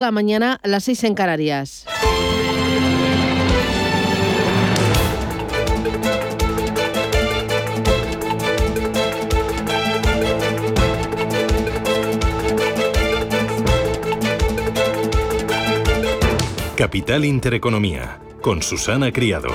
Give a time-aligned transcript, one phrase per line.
[0.00, 1.84] la mañana, las 6 en Canarias.
[16.76, 19.50] Capital Intereconomía, con Susana Criado.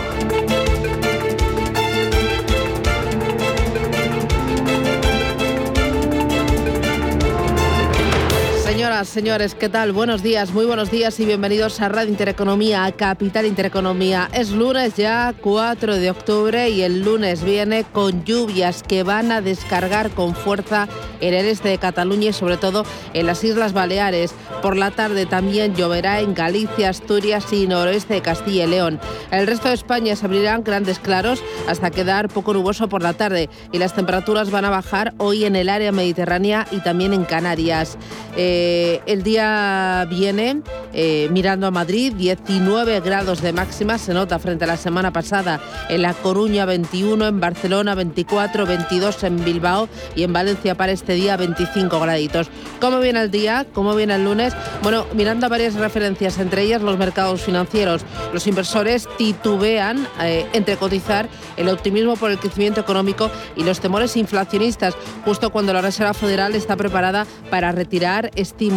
[8.95, 9.91] Señoras, señores, ¿qué tal?
[9.91, 14.29] Buenos días, muy buenos días y bienvenidos a Radio Intereconomía, a Capital Intereconomía.
[14.31, 19.41] Es lunes ya 4 de octubre y el lunes viene con lluvias que van a
[19.41, 20.87] descargar con fuerza
[21.19, 24.33] en el este de Cataluña y sobre todo en las Islas Baleares.
[24.61, 29.01] Por la tarde también lloverá en Galicia, Asturias y noroeste de Castilla y León.
[29.29, 33.49] El resto de España se abrirán grandes claros hasta quedar poco nuboso por la tarde
[33.73, 37.97] y las temperaturas van a bajar hoy en el área mediterránea y también en Canarias.
[38.37, 40.61] Eh, el día viene
[40.93, 45.59] eh, mirando a Madrid, 19 grados de máxima, se nota frente a la semana pasada.
[45.89, 51.13] En La Coruña 21, en Barcelona 24, 22 en Bilbao y en Valencia para este
[51.13, 52.49] día 25 graditos.
[52.79, 53.65] ¿Cómo viene el día?
[53.73, 54.53] ¿Cómo viene el lunes?
[54.83, 58.03] Bueno, mirando a varias referencias, entre ellas los mercados financieros.
[58.33, 64.15] Los inversores titubean eh, entre cotizar el optimismo por el crecimiento económico y los temores
[64.17, 68.74] inflacionistas, justo cuando la Reserva Federal está preparada para retirar estímulos.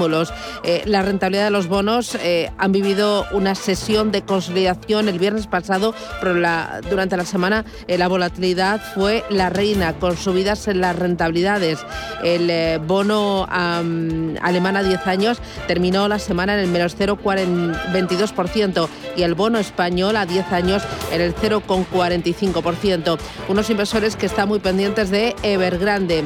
[0.62, 5.46] Eh, la rentabilidad de los bonos eh, han vivido una sesión de consolidación el viernes
[5.46, 10.80] pasado, pero la, durante la semana eh, la volatilidad fue la reina, con subidas en
[10.80, 11.80] las rentabilidades.
[12.22, 19.34] El bono alemán a 10 años terminó la semana en el menos 0,22% y el
[19.34, 23.18] bono español a 10 años en el 0,45%.
[23.48, 26.24] Unos inversores que están muy pendientes de Evergrande.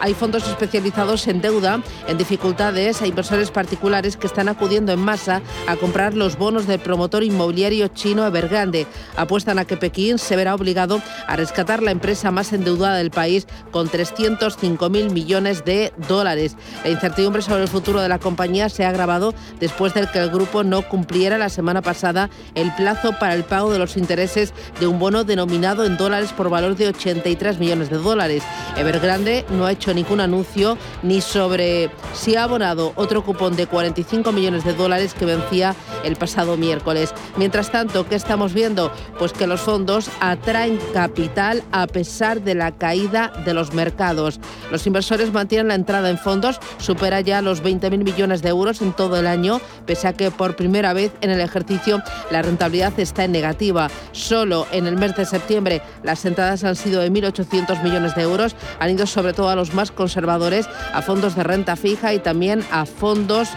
[0.00, 5.42] Hay fondos especializados en deuda, en dificultades a inversores particulares que están acudiendo en masa
[5.66, 8.86] a comprar los bonos del promotor inmobiliario chino Evergrande.
[9.16, 13.48] Apuestan a que Pekín se verá obligado a rescatar la empresa más endeudada del país
[13.72, 16.56] con 305 mil millones de dólares.
[16.84, 20.30] La incertidumbre sobre el futuro de la compañía se ha agravado después de que el
[20.30, 24.86] grupo no cumpliera la semana pasada el plazo para el pago de los intereses de
[24.86, 28.44] un bono denominado en dólares por valor de 83 millones de dólares.
[28.76, 34.32] Evergrande no ha hecho ningún anuncio ni sobre si ha abonado otro cupón de 45
[34.32, 35.74] millones de dólares que vencía
[36.04, 37.12] el pasado miércoles.
[37.36, 38.92] Mientras tanto, ¿qué estamos viendo?
[39.18, 44.40] Pues que los fondos atraen capital a pesar de la caída de los mercados.
[44.70, 48.92] Los inversores mantienen la entrada en fondos, supera ya los 20.000 millones de euros en
[48.92, 53.24] todo el año, pese a que por primera vez en el ejercicio la rentabilidad está
[53.24, 53.88] en negativa.
[54.12, 58.56] Solo en el mes de septiembre las entradas han sido de 1.800 millones de euros,
[58.78, 62.64] han ido sobre todo a los más conservadores, a fondos de renta fija y también
[62.70, 63.48] a fondos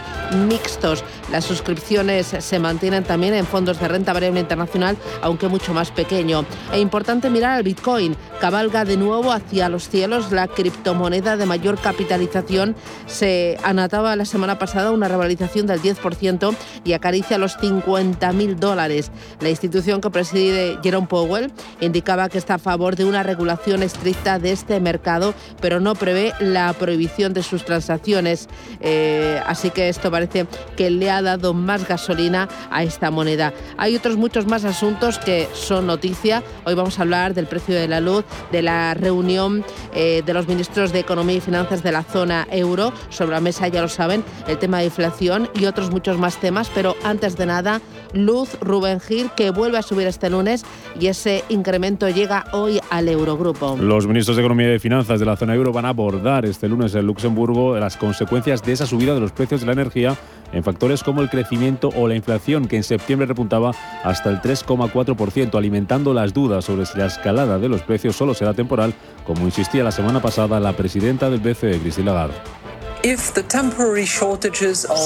[0.48, 1.04] mixtos.
[1.30, 6.44] Las suscripciones se mantienen también en fondos de renta variable internacional, aunque mucho más pequeño.
[6.72, 8.16] Es importante mirar al Bitcoin.
[8.40, 12.76] Cabalga de nuevo hacia los cielos la criptomoneda de mayor capitalización.
[13.06, 19.10] Se anotaba la semana pasada una revalorización del 10% y acaricia los 50.000 dólares.
[19.40, 24.38] La institución que preside Jerome Powell indicaba que está a favor de una regulación estricta
[24.38, 28.48] de este mercado, pero no prevé la prohibición de sus transacciones.
[28.80, 30.46] Eh, así que esto parece
[30.76, 33.52] que le ha dado más gasolina a esta moneda.
[33.76, 36.42] Hay otros muchos más asuntos que son noticia.
[36.64, 39.64] Hoy vamos a hablar del precio de la luz, de la reunión
[39.94, 42.92] eh, de los ministros de Economía y Finanzas de la zona euro.
[43.08, 46.70] Sobre la mesa, ya lo saben, el tema de inflación y otros muchos más temas.
[46.74, 47.80] Pero antes de nada,
[48.12, 50.64] luz Rubén Gil, que vuelve a subir este lunes
[50.98, 53.76] y ese incremento llega hoy al Eurogrupo.
[53.80, 56.94] Los ministros de Economía y Finanzas de la zona euro van a abordar este lunes
[56.94, 60.16] en Luxemburgo las consecuencias de esa subida de los precios de la energía
[60.52, 63.72] en factores como el crecimiento o la inflación, que en septiembre repuntaba
[64.02, 68.54] hasta el 3,4%, alimentando las dudas sobre si la escalada de los precios solo será
[68.54, 68.94] temporal,
[69.26, 72.65] como insistía la semana pasada la presidenta del BCE, Christine Lagarde.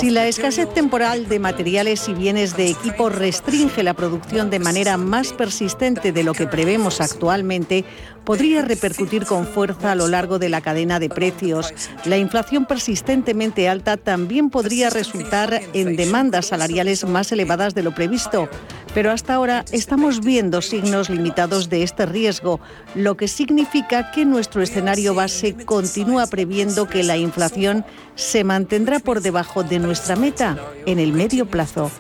[0.00, 4.96] Si la escasez temporal de materiales y bienes de equipo restringe la producción de manera
[4.96, 7.84] más persistente de lo que prevemos actualmente,
[8.24, 11.74] podría repercutir con fuerza a lo largo de la cadena de precios.
[12.06, 18.48] La inflación persistentemente alta también podría resultar en demandas salariales más elevadas de lo previsto.
[18.94, 22.60] Pero hasta ahora estamos viendo signos limitados de este riesgo,
[22.94, 27.84] lo que significa que nuestro escenario base continúa previendo que la inflación
[28.16, 31.90] se mantendrá por debajo de nuestra meta en el medio plazo.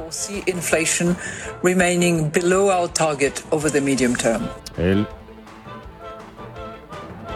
[4.76, 5.06] El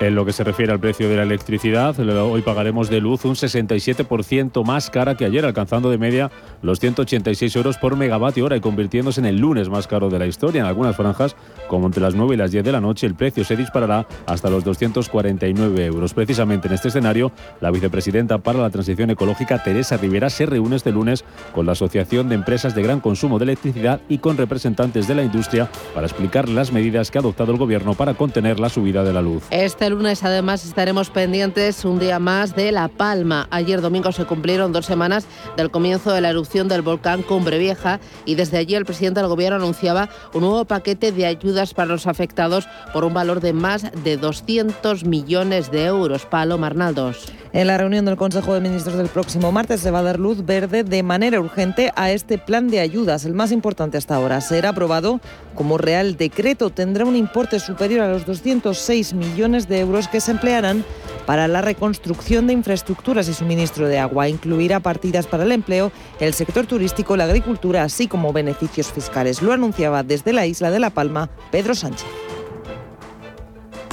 [0.00, 3.36] En lo que se refiere al precio de la electricidad, hoy pagaremos de luz un
[3.36, 6.32] 67% más cara que ayer, alcanzando de media
[6.62, 10.26] los 186 euros por megavatio hora y convirtiéndose en el lunes más caro de la
[10.26, 10.62] historia.
[10.62, 11.36] En algunas franjas,
[11.68, 14.50] como entre las 9 y las 10 de la noche, el precio se disparará hasta
[14.50, 16.12] los 249 euros.
[16.12, 17.30] Precisamente en este escenario,
[17.60, 21.24] la vicepresidenta para la transición ecológica, Teresa Rivera, se reúne este lunes
[21.54, 25.22] con la Asociación de Empresas de Gran Consumo de Electricidad y con representantes de la
[25.22, 29.12] industria para explicar las medidas que ha adoptado el Gobierno para contener la subida de
[29.12, 29.44] la luz.
[29.50, 33.48] Este lunes además estaremos pendientes un día más de La Palma.
[33.50, 35.26] Ayer domingo se cumplieron dos semanas
[35.56, 39.28] del comienzo de la erupción del volcán Cumbre Vieja y desde allí el presidente del
[39.28, 43.90] Gobierno anunciaba un nuevo paquete de ayudas para los afectados por un valor de más
[44.04, 46.26] de 200 millones de euros.
[46.26, 47.32] Palo Marnaldos.
[47.52, 50.44] En la reunión del Consejo de Ministros del próximo martes se va a dar luz
[50.44, 54.40] verde de manera urgente a este plan de ayudas, el más importante hasta ahora.
[54.40, 55.20] Será aprobado
[55.54, 56.70] como real decreto.
[56.70, 60.84] Tendrá un importe superior a los 206 millones de euros que se emplearán
[61.26, 64.28] para la reconstrucción de infraestructuras y suministro de agua.
[64.28, 69.42] Incluirá partidas para el empleo, el sector turístico, la agricultura, así como beneficios fiscales.
[69.42, 72.06] Lo anunciaba desde la isla de La Palma Pedro Sánchez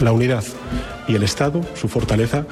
[0.02, 0.44] la unidad
[1.08, 2.46] y el Estado, su fortaleza,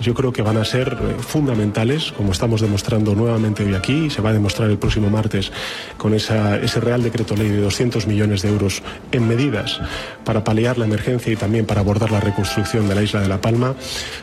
[0.00, 4.10] yo creo que van a ser eh, fundamentales, como estamos demostrando nuevamente hoy aquí, y
[4.10, 5.52] se va a demostrar el próximo martes
[5.96, 8.82] con ese Real Decreto Ley de 200 millones de euros
[9.12, 9.80] en medidas
[10.24, 13.40] para paliar la emergencia y también para abordar la reconstrucción de la isla de La
[13.40, 13.74] Palma.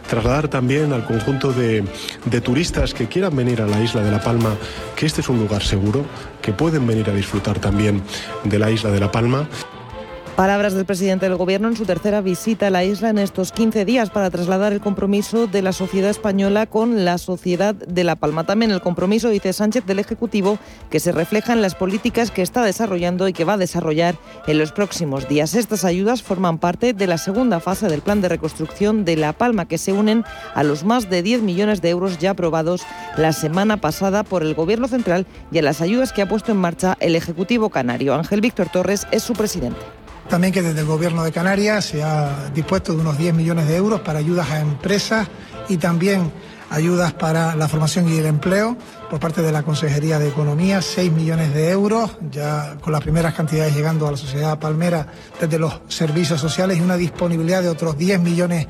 [0.10, 1.84] Trasladar también al conjunto de,
[2.26, 4.56] de turistas que quieran venir a la isla de La Palma
[4.96, 6.06] que este es un lugar seguro,
[6.42, 8.04] que pueden venir a disfrutar también
[8.44, 9.48] de la isla de La Palma.
[10.40, 13.84] Palabras del presidente del Gobierno en su tercera visita a la isla en estos 15
[13.84, 18.46] días para trasladar el compromiso de la sociedad española con la sociedad de La Palma.
[18.46, 20.58] También el compromiso, dice Sánchez, del Ejecutivo
[20.90, 24.16] que se refleja en las políticas que está desarrollando y que va a desarrollar
[24.48, 25.56] en los próximos días.
[25.56, 29.68] Estas ayudas forman parte de la segunda fase del plan de reconstrucción de La Palma,
[29.68, 30.24] que se unen
[30.56, 32.84] a los más de 10 millones de euros ya aprobados
[33.18, 36.60] la semana pasada por el Gobierno central y a las ayudas que ha puesto en
[36.60, 38.16] marcha el Ejecutivo Canario.
[38.16, 39.82] Ángel Víctor Torres es su presidente.
[40.30, 43.76] También que desde el Gobierno de Canarias se ha dispuesto de unos 10 millones de
[43.76, 45.28] euros para ayudas a empresas
[45.68, 46.32] y también
[46.70, 48.78] ayudas para la formación y el empleo
[49.10, 53.34] por parte de la Consejería de Economía, 6 millones de euros, ya con las primeras
[53.34, 55.08] cantidades llegando a la sociedad palmera
[55.42, 58.68] desde los servicios sociales y una disponibilidad de otros 10 millones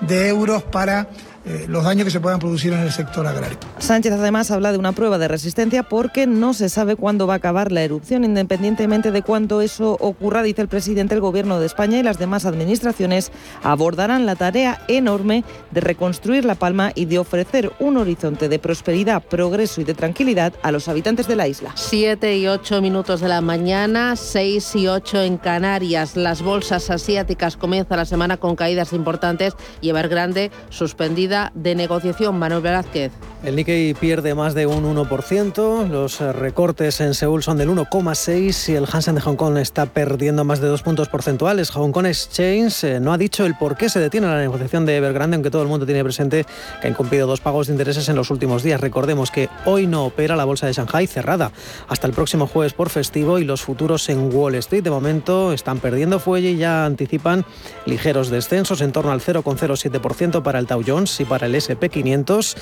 [0.00, 1.10] de euros para
[1.44, 3.58] eh, los daños que se puedan producir en el sector agrario.
[3.78, 7.36] Sánchez además habla de una prueba de resistencia porque no se sabe cuándo va a
[7.38, 8.24] acabar la erupción.
[8.24, 12.46] Independientemente de cuándo eso ocurra, dice el presidente, el Gobierno de España y las demás
[12.46, 15.42] administraciones abordarán la tarea enorme
[15.72, 20.52] de reconstruir La Palma y de ofrecer un horizonte de prosperidad, progreso y de tranquilidad
[20.62, 21.72] a los habitantes de la isla.
[21.74, 26.16] Siete y ocho minutos de la mañana, seis y ocho en Canarias.
[26.16, 32.38] Las bolsas asiáticas comienzan la semana con caídas importantes y Evergrande suspendida de negociación.
[32.38, 33.31] Manuel Velázquez.
[33.44, 38.68] El Nikkei pierde más de un 1%, los eh, recortes en Seúl son del 1,6%
[38.68, 41.70] y el Hansen de Hong Kong está perdiendo más de dos puntos porcentuales.
[41.70, 44.96] Hong Kong Exchange eh, no ha dicho el por qué se detiene la negociación de
[44.96, 46.46] Evergrande, aunque todo el mundo tiene presente
[46.80, 48.80] que ha incumplido dos pagos de intereses en los últimos días.
[48.80, 51.50] Recordemos que hoy no opera la bolsa de Shanghai cerrada
[51.88, 55.80] hasta el próximo jueves por festivo y los futuros en Wall Street de momento están
[55.80, 57.44] perdiendo fuelle y ya anticipan
[57.86, 62.56] ligeros descensos en torno al 0,07% para el Dow Jones y para el SP500.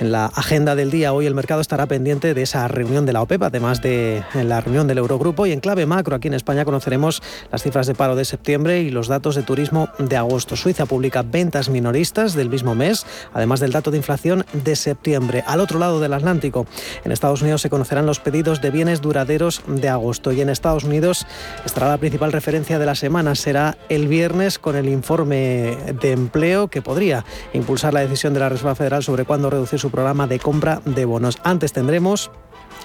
[0.00, 3.22] En la agenda del día hoy el mercado estará pendiente de esa reunión de la
[3.22, 7.22] OPEP, además de la reunión del Eurogrupo y en clave macro aquí en España conoceremos
[7.50, 10.56] las cifras de paro de septiembre y los datos de turismo de agosto.
[10.56, 15.44] Suiza publica ventas minoristas del mismo mes, además del dato de inflación de septiembre.
[15.46, 16.66] Al otro lado del Atlántico,
[17.04, 20.84] en Estados Unidos se conocerán los pedidos de bienes duraderos de agosto y en Estados
[20.84, 21.26] Unidos
[21.64, 23.34] estará la principal referencia de la semana.
[23.34, 28.48] Será el viernes con el informe de empleo que podría impulsar la decisión de la
[28.48, 31.36] Reserva Federal sobre cuándo reducir su programa de compra de bonos.
[31.44, 32.30] Antes tendremos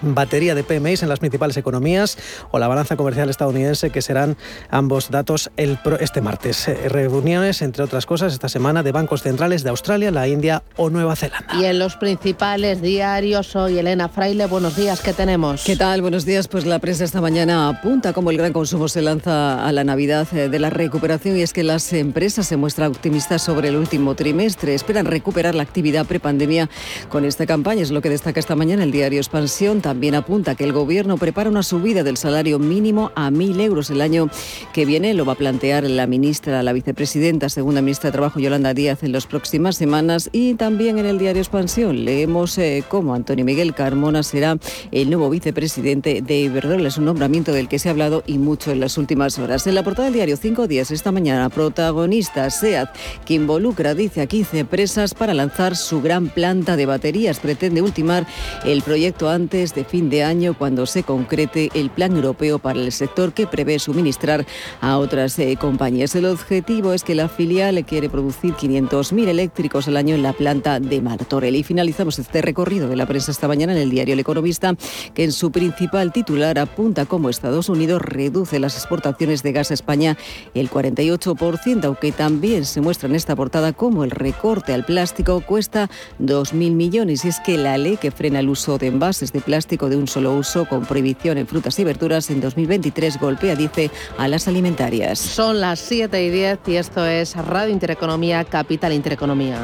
[0.01, 2.17] batería de PMIs en las principales economías
[2.51, 4.37] o la balanza comercial estadounidense, que serán
[4.69, 6.67] ambos datos el este martes.
[6.67, 10.89] Eh, reuniones, entre otras cosas, esta semana de bancos centrales de Australia, la India o
[10.89, 11.55] Nueva Zelanda.
[11.59, 15.63] Y en los principales diarios, hoy Elena Fraile, buenos días, ¿qué tenemos?
[15.63, 16.01] ¿Qué tal?
[16.01, 16.47] Buenos días.
[16.47, 20.27] Pues la prensa esta mañana apunta como el gran consumo se lanza a la Navidad
[20.33, 24.15] eh, de la recuperación y es que las empresas se muestran optimistas sobre el último
[24.15, 24.75] trimestre.
[24.75, 26.69] Esperan recuperar la actividad prepandemia
[27.09, 30.63] con esta campaña, es lo que destaca esta mañana el diario Expansión también apunta que
[30.63, 34.29] el Gobierno prepara una subida del salario mínimo a 1.000 euros el año
[34.71, 35.13] que viene.
[35.13, 39.11] Lo va a plantear la ministra, la vicepresidenta, segunda ministra de Trabajo, Yolanda Díaz, en
[39.11, 40.29] las próximas semanas.
[40.31, 44.57] Y también en el diario Expansión leemos eh, cómo Antonio Miguel Carmona será
[44.93, 46.87] el nuevo vicepresidente de Iberdrola.
[46.87, 49.67] Es un nombramiento del que se ha hablado y mucho en las últimas horas.
[49.67, 52.95] En la portada del diario Cinco Días esta mañana, protagonista SEAT,
[53.25, 57.41] que involucra, dice a 15 empresas para lanzar su gran planta de baterías.
[57.41, 58.25] Pretende ultimar
[58.63, 62.91] el proyecto antes de fin de año cuando se concrete el plan europeo para el
[62.91, 64.45] sector que prevé suministrar
[64.79, 66.15] a otras eh, compañías.
[66.15, 70.79] El objetivo es que la filial quiere producir 500.000 eléctricos al año en la planta
[70.79, 71.55] de Martorell.
[71.55, 74.75] Y finalizamos este recorrido de la prensa esta mañana en el diario El Economista,
[75.13, 79.73] que en su principal titular apunta cómo Estados Unidos reduce las exportaciones de gas a
[79.73, 80.17] España
[80.53, 85.89] el 48%, aunque también se muestra en esta portada cómo el recorte al plástico cuesta
[86.19, 87.25] 2.000 millones.
[87.25, 90.07] Y es que la ley que frena el uso de envases de plástico de un
[90.07, 95.19] solo uso con prohibición en frutas y verduras en 2023 golpea, dice, a las alimentarias.
[95.19, 99.59] Son las 7 y 10 y esto es Radio Intereconomía, Capital Intereconomía.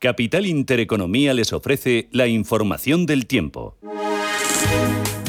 [0.00, 3.76] Capital Intereconomía les ofrece la información del tiempo.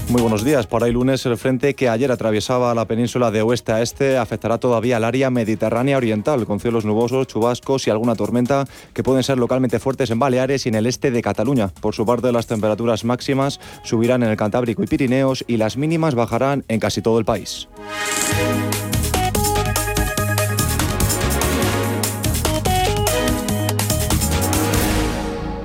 [0.10, 0.66] Muy buenos días.
[0.66, 4.58] Para hoy lunes, el frente que ayer atravesaba la península de oeste a este afectará
[4.58, 9.38] todavía al área mediterránea oriental, con cielos nubosos, chubascos y alguna tormenta que pueden ser
[9.38, 11.68] localmente fuertes en Baleares y en el este de Cataluña.
[11.68, 16.16] Por su parte, las temperaturas máximas subirán en el Cantábrico y Pirineos y las mínimas
[16.16, 17.68] bajarán en casi todo el país.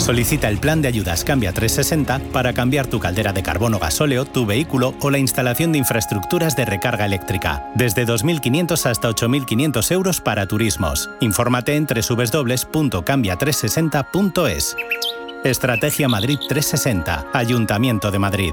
[0.00, 4.46] Solicita el plan de ayudas Cambia 360 para cambiar tu caldera de carbono gasóleo, tu
[4.46, 7.70] vehículo o la instalación de infraestructuras de recarga eléctrica.
[7.74, 11.10] Desde 2.500 hasta 8.500 euros para turismos.
[11.20, 14.76] Infórmate en www.cambia360.es.
[15.44, 18.52] Estrategia Madrid 360, Ayuntamiento de Madrid.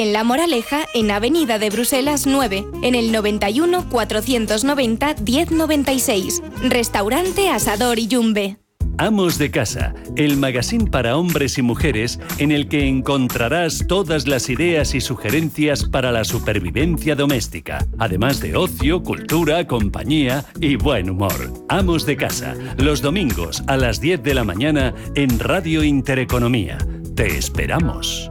[0.00, 6.42] en La Moraleja, en Avenida de Bruselas 9, en el 91 490 1096.
[6.62, 8.56] Restaurante Asador y Yumbe.
[8.96, 14.48] Amos de Casa, el magazine para hombres y mujeres en el que encontrarás todas las
[14.48, 21.52] ideas y sugerencias para la supervivencia doméstica, además de ocio, cultura, compañía y buen humor.
[21.68, 26.78] Amos de Casa, los domingos a las 10 de la mañana en Radio Intereconomía.
[27.14, 28.30] Te esperamos.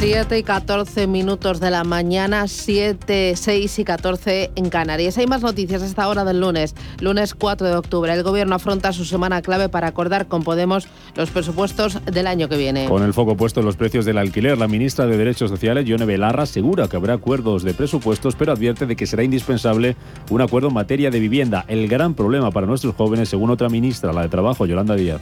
[0.00, 5.18] 7 y 14 minutos de la mañana, 7, 6 y 14 en Canarias.
[5.18, 8.14] Hay más noticias a esta hora del lunes, lunes 4 de octubre.
[8.14, 10.86] El Gobierno afronta su semana clave para acordar con Podemos
[11.16, 12.86] los presupuestos del año que viene.
[12.88, 16.04] Con el foco puesto en los precios del alquiler, la ministra de Derechos Sociales, Yone
[16.04, 19.96] Belarra, asegura que habrá acuerdos de presupuestos, pero advierte de que será indispensable
[20.30, 21.64] un acuerdo en materia de vivienda.
[21.66, 25.20] El gran problema para nuestros jóvenes, según otra ministra, la de Trabajo, Yolanda Díaz.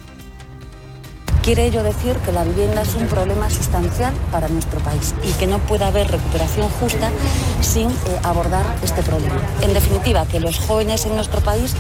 [1.47, 5.47] Quiere ello decir que la vivienda es un problema sustancial para nuestro país y que
[5.47, 7.13] no puede haber recuperación justa
[7.61, 9.41] sin eh, abordar este problema.
[9.61, 11.77] En definitiva, que los jóvenes en nuestro país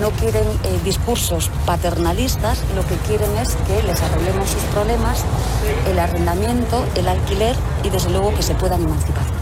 [0.00, 5.22] no quieren eh, discursos paternalistas, lo que quieren es que les arreglemos sus problemas,
[5.90, 9.39] el arrendamiento, el alquiler y desde luego que se puedan emancipar.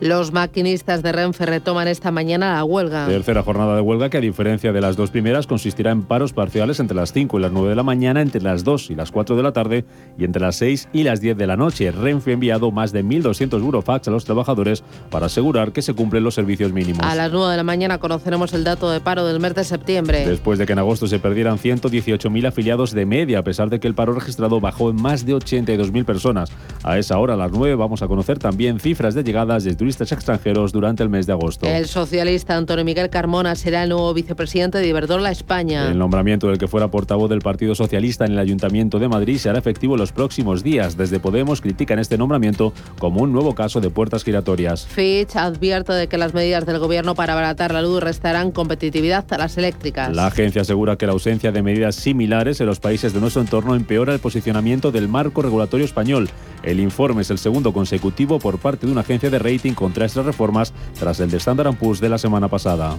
[0.00, 3.06] Los maquinistas de Renfe retoman esta mañana la huelga.
[3.06, 6.80] Tercera jornada de huelga que a diferencia de las dos primeras consistirá en paros parciales
[6.80, 9.36] entre las 5 y las 9 de la mañana, entre las 2 y las 4
[9.36, 9.84] de la tarde
[10.16, 11.90] y entre las 6 y las 10 de la noche.
[11.90, 16.24] Renfe ha enviado más de 1.200 burofax a los trabajadores para asegurar que se cumplen
[16.24, 17.04] los servicios mínimos.
[17.04, 20.26] A las 9 de la mañana conoceremos el dato de paro del mes de septiembre.
[20.26, 23.86] Después de que en agosto se perdieran 118.000 afiliados de media, a pesar de que
[23.86, 26.50] el paro registrado bajó en más de 82.000 personas.
[26.84, 30.12] A esa hora, a las 9, vamos a conocer también cifras de llegadas de turistas
[30.12, 31.66] extranjeros durante el mes de agosto.
[31.66, 35.88] El socialista Antonio Miguel Carmona será el nuevo vicepresidente de Iberdrola España.
[35.88, 39.58] El nombramiento del que fuera portavoz del Partido Socialista en el Ayuntamiento de Madrid será
[39.58, 40.96] efectivo en los próximos días.
[40.96, 44.86] Desde Podemos critican este nombramiento como un nuevo caso de puertas giratorias.
[44.86, 49.38] Fitch advierte de que las medidas del gobierno para abaratar la luz restarán competitividad a
[49.38, 50.14] las eléctricas.
[50.14, 53.74] La agencia asegura que la ausencia de medidas similares en los países de nuestro entorno
[53.74, 56.30] empeora el posicionamiento del marco regulatorio español.
[56.62, 60.26] El informe es el segundo consecutivo por parte de una agencia de rating contra estas
[60.26, 62.96] reformas tras el de Standard Poor's de la semana pasada.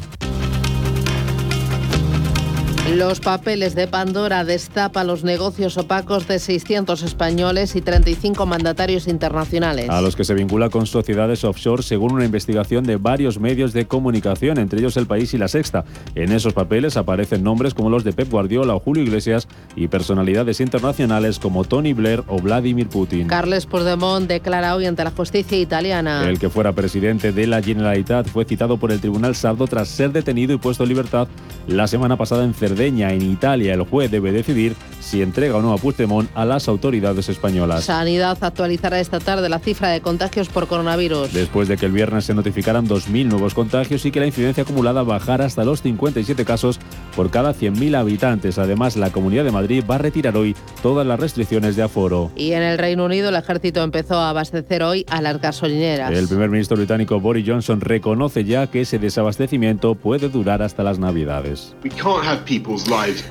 [2.95, 9.89] Los papeles de Pandora destapan los negocios opacos de 600 españoles y 35 mandatarios internacionales.
[9.89, 13.87] A los que se vincula con sociedades offshore según una investigación de varios medios de
[13.87, 15.85] comunicación, entre ellos El País y La Sexta.
[16.15, 20.59] En esos papeles aparecen nombres como los de Pep Guardiola o Julio Iglesias y personalidades
[20.59, 23.27] internacionales como Tony Blair o Vladimir Putin.
[23.27, 26.27] Carles Puigdemont declara hoy ante la justicia italiana.
[26.27, 30.11] El que fuera presidente de la Generalitat fue citado por el Tribunal Sardo tras ser
[30.11, 31.29] detenido y puesto en libertad
[31.67, 35.73] la semana pasada en Cerdeña en Italia, el juez debe decidir si entrega o no
[35.73, 37.83] a Puigdemont a las autoridades españolas.
[37.83, 41.33] Sanidad actualizará esta tarde la cifra de contagios por coronavirus.
[41.33, 45.03] Después de que el viernes se notificaran 2.000 nuevos contagios y que la incidencia acumulada
[45.03, 46.79] bajara hasta los 57 casos
[47.15, 48.57] por cada 100.000 habitantes.
[48.57, 52.31] Además, la Comunidad de Madrid va a retirar hoy todas las restricciones de aforo.
[52.35, 56.11] Y en el Reino Unido, el ejército empezó a abastecer hoy a las gasolineras.
[56.11, 60.99] El primer ministro británico Boris Johnson reconoce ya que ese desabastecimiento puede durar hasta las
[60.99, 61.75] Navidades.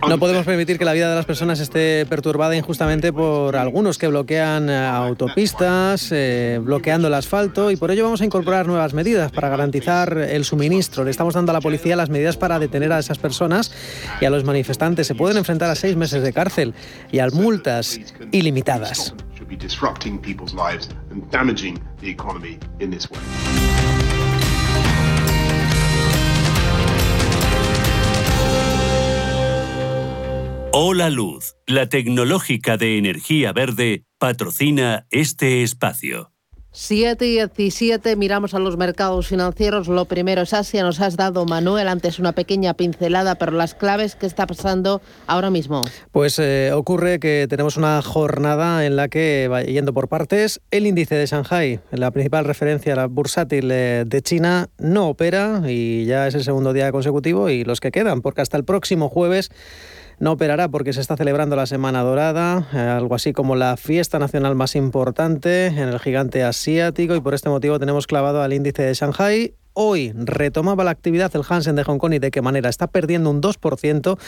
[0.09, 4.09] No podemos permitir que la vida de las personas esté perturbada injustamente por algunos que
[4.09, 9.49] bloquean autopistas, eh, bloqueando el asfalto y por ello vamos a incorporar nuevas medidas para
[9.49, 11.05] garantizar el suministro.
[11.05, 13.73] Le estamos dando a la policía las medidas para detener a esas personas
[14.21, 15.07] y a los manifestantes.
[15.07, 16.75] Se pueden enfrentar a seis meses de cárcel
[17.11, 17.99] y a multas
[18.33, 19.15] ilimitadas.
[30.73, 36.31] Hola Luz, la tecnológica de energía verde, patrocina este espacio.
[36.71, 39.89] 7 y 17, miramos a los mercados financieros.
[39.89, 44.15] Lo primero es Asia, nos has dado Manuel antes una pequeña pincelada, pero las claves
[44.15, 45.85] que está pasando ahora mismo.
[46.13, 50.87] Pues eh, ocurre que tenemos una jornada en la que, va yendo por partes, el
[50.87, 56.29] índice de Shanghai, la principal referencia la bursátil eh, de China, no opera y ya
[56.29, 59.51] es el segundo día consecutivo y los que quedan, porque hasta el próximo jueves
[60.21, 64.19] no operará porque se está celebrando la Semana Dorada, eh, algo así como la fiesta
[64.19, 68.83] nacional más importante en el gigante asiático y por este motivo tenemos clavado al índice
[68.83, 72.69] de Shanghai hoy retomaba la actividad el Hansen de Hong Kong y de qué manera.
[72.69, 74.19] Está perdiendo un 2%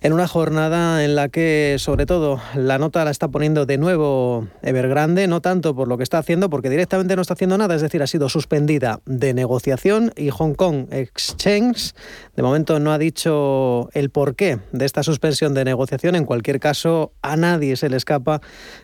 [0.00, 4.46] en una jornada en la que, sobre todo, la nota la está poniendo de nuevo
[4.62, 7.82] Evergrande, no tanto por lo que está haciendo, porque directamente no está haciendo nada, es
[7.82, 11.94] decir, ha sido suspendida de negociación y Hong Kong Exchange,
[12.36, 16.14] de momento, no ha dicho el porqué de esta suspensión de negociación.
[16.14, 18.40] En cualquier caso, a nadie se le escapa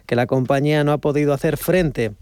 [0.06, 2.12] que la compañía no ha podido hacer frente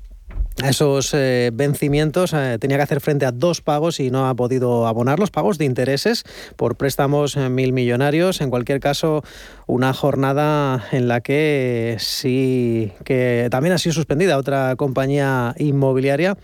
[0.64, 4.86] esos eh, vencimientos eh, tenía que hacer frente a dos pagos y no ha podido
[4.86, 6.24] abonar los pagos de intereses
[6.56, 8.40] por préstamos eh, mil millonarios.
[8.40, 9.24] En cualquier caso,
[9.66, 16.36] una jornada en la que sí, que también ha sido suspendida otra compañía inmobiliaria,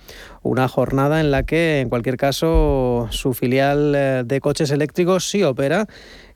[0.43, 5.43] una jornada en la que, en cualquier caso, su filial eh, de coches eléctricos sí
[5.43, 5.87] opera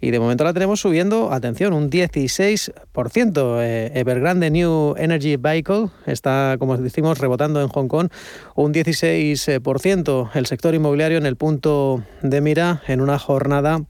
[0.00, 3.58] y de momento la tenemos subiendo, atención, un 16%.
[3.62, 8.08] Eh, Evergrande New Energy Vehicle está, como decimos, rebotando en Hong Kong
[8.54, 10.30] un 16%.
[10.34, 13.82] El sector inmobiliario en el punto de mira en una jornada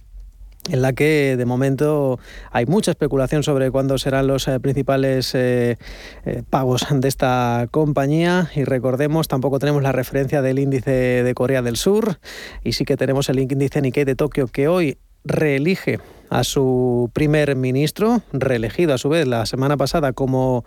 [0.70, 2.20] en la que de momento
[2.52, 5.76] hay mucha especulación sobre cuándo serán los eh, principales eh,
[6.24, 11.62] eh, pagos de esta compañía y recordemos tampoco tenemos la referencia del índice de Corea
[11.62, 12.18] del Sur
[12.62, 15.98] y sí que tenemos el índice Nikkei de Tokio que hoy reelige
[16.30, 20.64] a su primer ministro, reelegido a su vez la semana pasada como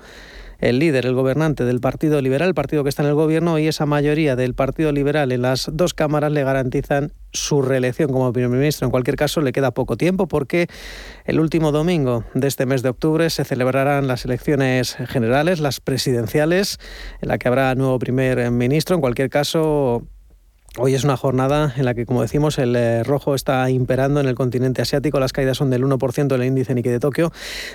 [0.60, 3.68] el líder, el gobernante del Partido Liberal, el partido que está en el gobierno, y
[3.68, 8.50] esa mayoría del Partido Liberal en las dos cámaras le garantizan su reelección como primer
[8.50, 8.86] ministro.
[8.86, 10.68] En cualquier caso, le queda poco tiempo porque
[11.26, 16.80] el último domingo de este mes de octubre se celebrarán las elecciones generales, las presidenciales,
[17.22, 18.96] en la que habrá nuevo primer ministro.
[18.96, 20.04] En cualquier caso,
[20.78, 24.28] Hoy es una jornada en la que, como decimos, el eh, rojo está imperando en
[24.28, 25.22] el continente asiático.
[25.22, 27.32] Las caídas son del 1% del índice Nikkei de Tokio.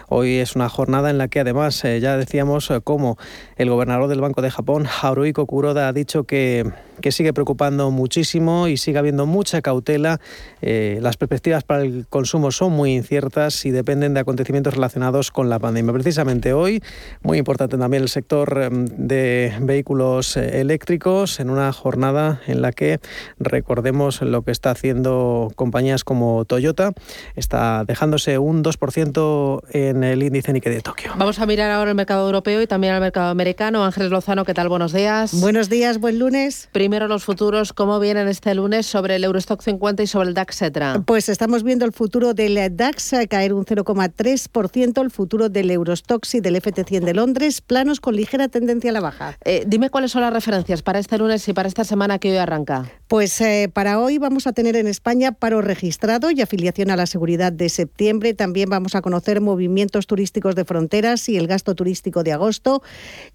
[0.08, 3.16] Hoy es una jornada en la que, además, eh, ya decíamos eh, cómo
[3.56, 8.68] el gobernador del Banco de Japón, Haruhiko Kuroda, ha dicho que que sigue preocupando muchísimo
[8.68, 10.20] y sigue habiendo mucha cautela.
[10.62, 15.48] Eh, las perspectivas para el consumo son muy inciertas y dependen de acontecimientos relacionados con
[15.48, 15.92] la pandemia.
[15.92, 16.82] Precisamente hoy,
[17.22, 22.72] muy importante también el sector em, de vehículos eh, eléctricos en una jornada en la
[22.72, 22.89] que
[23.38, 26.92] recordemos lo que está haciendo compañías como Toyota,
[27.36, 31.12] está dejándose un 2% en el índice Nikkei de Tokio.
[31.16, 33.84] Vamos a mirar ahora el mercado europeo y también al mercado americano.
[33.84, 34.68] Ángeles Lozano, ¿qué tal?
[34.68, 35.38] Buenos días.
[35.40, 40.02] Buenos días, buen lunes primero los futuros, ¿cómo vienen este lunes sobre el Eurostock 50
[40.02, 41.02] y sobre el DAX, etcétera?
[41.04, 46.40] Pues estamos viendo el futuro del DAX caer un 0,3%, el futuro del Eurostox y
[46.40, 49.36] del FT100 de Londres, planos con ligera tendencia a la baja.
[49.44, 52.38] Eh, dime cuáles son las referencias para este lunes y para esta semana que hoy
[52.38, 52.79] arranca.
[53.06, 57.06] Pues eh, para hoy vamos a tener en España paro registrado y afiliación a la
[57.06, 58.34] seguridad de septiembre.
[58.34, 62.82] También vamos a conocer movimientos turísticos de fronteras y el gasto turístico de agosto.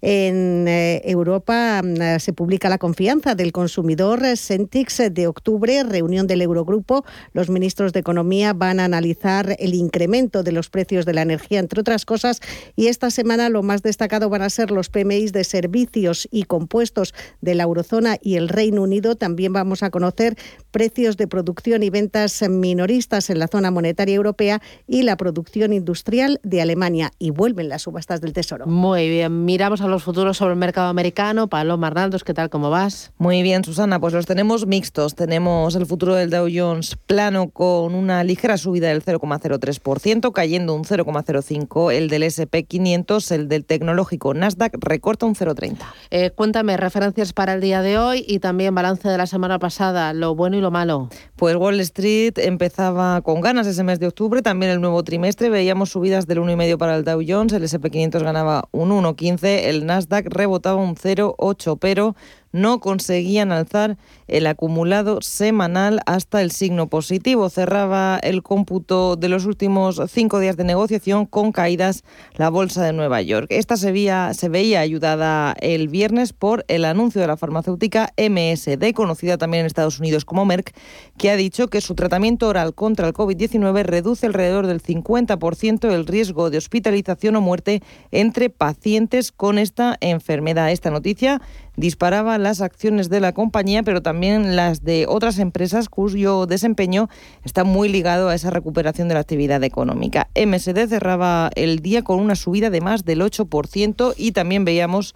[0.00, 6.26] En eh, Europa mm, se publica la confianza de el consumidor Sentix de octubre, reunión
[6.26, 7.04] del Eurogrupo.
[7.32, 11.60] Los ministros de Economía van a analizar el incremento de los precios de la energía,
[11.60, 12.40] entre otras cosas.
[12.74, 17.14] Y esta semana lo más destacado van a ser los PMI de servicios y compuestos
[17.40, 19.16] de la eurozona y el Reino Unido.
[19.26, 20.36] También vamos a conocer
[20.76, 26.40] precios de producción y ventas minoristas en la zona monetaria europea y la producción industrial
[26.42, 27.12] de Alemania.
[27.20, 28.66] Y vuelven las subastas del Tesoro.
[28.66, 31.48] Muy bien, miramos a los futuros sobre el mercado americano.
[31.48, 32.50] Paloma Arnaldos, ¿qué tal?
[32.50, 33.12] ¿Cómo vas?
[33.18, 34.00] Muy muy bien, Susana.
[34.00, 35.14] Pues los tenemos mixtos.
[35.14, 40.84] Tenemos el futuro del Dow Jones plano con una ligera subida del 0,03%, cayendo un
[40.84, 41.92] 0,05%.
[41.92, 45.76] El del SP500, el del tecnológico Nasdaq, recorta un 0,30%.
[46.10, 50.14] Eh, cuéntame, referencias para el día de hoy y también balance de la semana pasada,
[50.14, 51.08] lo bueno y lo malo.
[51.36, 55.50] Pues Wall Street empezaba con ganas ese mes de octubre, también el nuevo trimestre.
[55.50, 60.26] Veíamos subidas del 1,5% para el Dow Jones, el SP500 ganaba un 1,15%, el Nasdaq
[60.28, 62.16] rebotaba un 0,8%, pero
[62.52, 67.48] no conseguían alzar el acumulado semanal hasta el signo positivo.
[67.50, 72.92] Cerraba el cómputo de los últimos cinco días de negociación con caídas la bolsa de
[72.92, 73.46] Nueva York.
[73.50, 78.92] Esta se veía, se veía ayudada el viernes por el anuncio de la farmacéutica MSD,
[78.94, 80.74] conocida también en Estados Unidos como Merck,
[81.16, 86.06] que ha dicho que su tratamiento oral contra el COVID-19 reduce alrededor del 50% el
[86.06, 90.70] riesgo de hospitalización o muerte entre pacientes con esta enfermedad.
[90.70, 91.40] Esta noticia
[91.76, 97.08] disparaba las acciones de la compañía, pero también las de otras empresas cuyo desempeño
[97.44, 100.28] está muy ligado a esa recuperación de la actividad económica.
[100.34, 105.14] MSD cerraba el día con una subida de más del 8% y también veíamos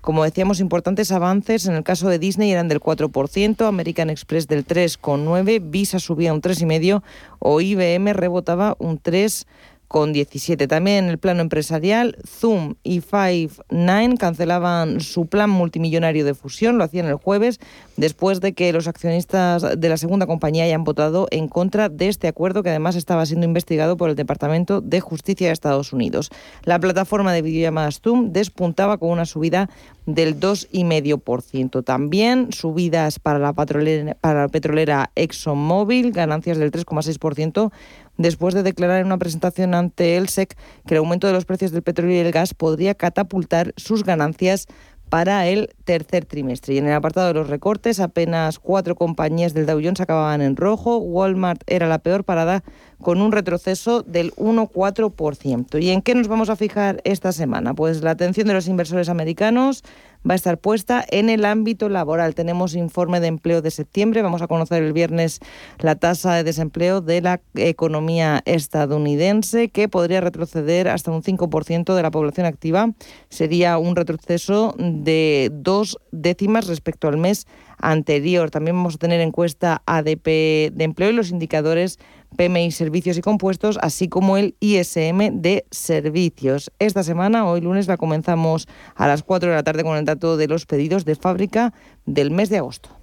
[0.00, 1.66] como decíamos, importantes avances.
[1.66, 6.42] En el caso de Disney eran del 4%, American Express del 3,9%, Visa subía un
[6.42, 7.02] 3,5%
[7.38, 9.46] o IBM rebotaba un 3%
[9.92, 10.66] con 17.
[10.68, 16.84] También en el plano empresarial, Zoom y Five9 cancelaban su plan multimillonario de fusión, lo
[16.84, 17.60] hacían el jueves,
[17.98, 22.26] después de que los accionistas de la segunda compañía hayan votado en contra de este
[22.26, 26.30] acuerdo que además estaba siendo investigado por el Departamento de Justicia de Estados Unidos.
[26.64, 29.68] La plataforma de videollamadas Zoom despuntaba con una subida
[30.06, 31.84] del 2,5%.
[31.84, 37.70] También subidas para la, para la petrolera ExxonMobil, ganancias del 3,6%,
[38.16, 41.72] después de declarar en una presentación ante el SEC que el aumento de los precios
[41.72, 44.66] del petróleo y el gas podría catapultar sus ganancias
[45.12, 46.72] para el tercer trimestre.
[46.72, 50.56] Y en el apartado de los recortes, apenas cuatro compañías del Dow Jones acababan en
[50.56, 50.96] rojo.
[50.96, 52.64] Walmart era la peor parada
[52.98, 55.82] con un retroceso del 1,4%.
[55.82, 57.74] ¿Y en qué nos vamos a fijar esta semana?
[57.74, 59.84] Pues la atención de los inversores americanos
[60.28, 62.34] va a estar puesta en el ámbito laboral.
[62.34, 64.22] Tenemos informe de empleo de septiembre.
[64.22, 65.40] Vamos a conocer el viernes
[65.78, 72.02] la tasa de desempleo de la economía estadounidense, que podría retroceder hasta un 5% de
[72.02, 72.90] la población activa.
[73.28, 77.46] Sería un retroceso de dos décimas respecto al mes
[77.82, 78.50] anterior.
[78.50, 81.98] También vamos a tener en cuenta ADP de empleo y los indicadores
[82.36, 86.72] PMI Servicios y Compuestos, así como el ISM de Servicios.
[86.78, 90.36] Esta semana, hoy lunes, la comenzamos a las 4 de la tarde con el dato
[90.38, 91.74] de los pedidos de fábrica
[92.06, 93.01] del mes de agosto.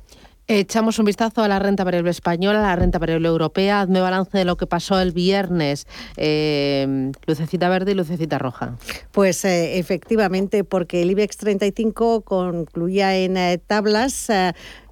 [0.51, 3.81] Echamos un vistazo a la renta variable española, a la renta variable europea.
[3.81, 5.85] Hazme balance de lo que pasó el viernes.
[6.17, 8.75] Eh, lucecita verde y lucecita roja.
[9.11, 14.31] Pues eh, efectivamente, porque el IBEX 35 concluía en eh, tablas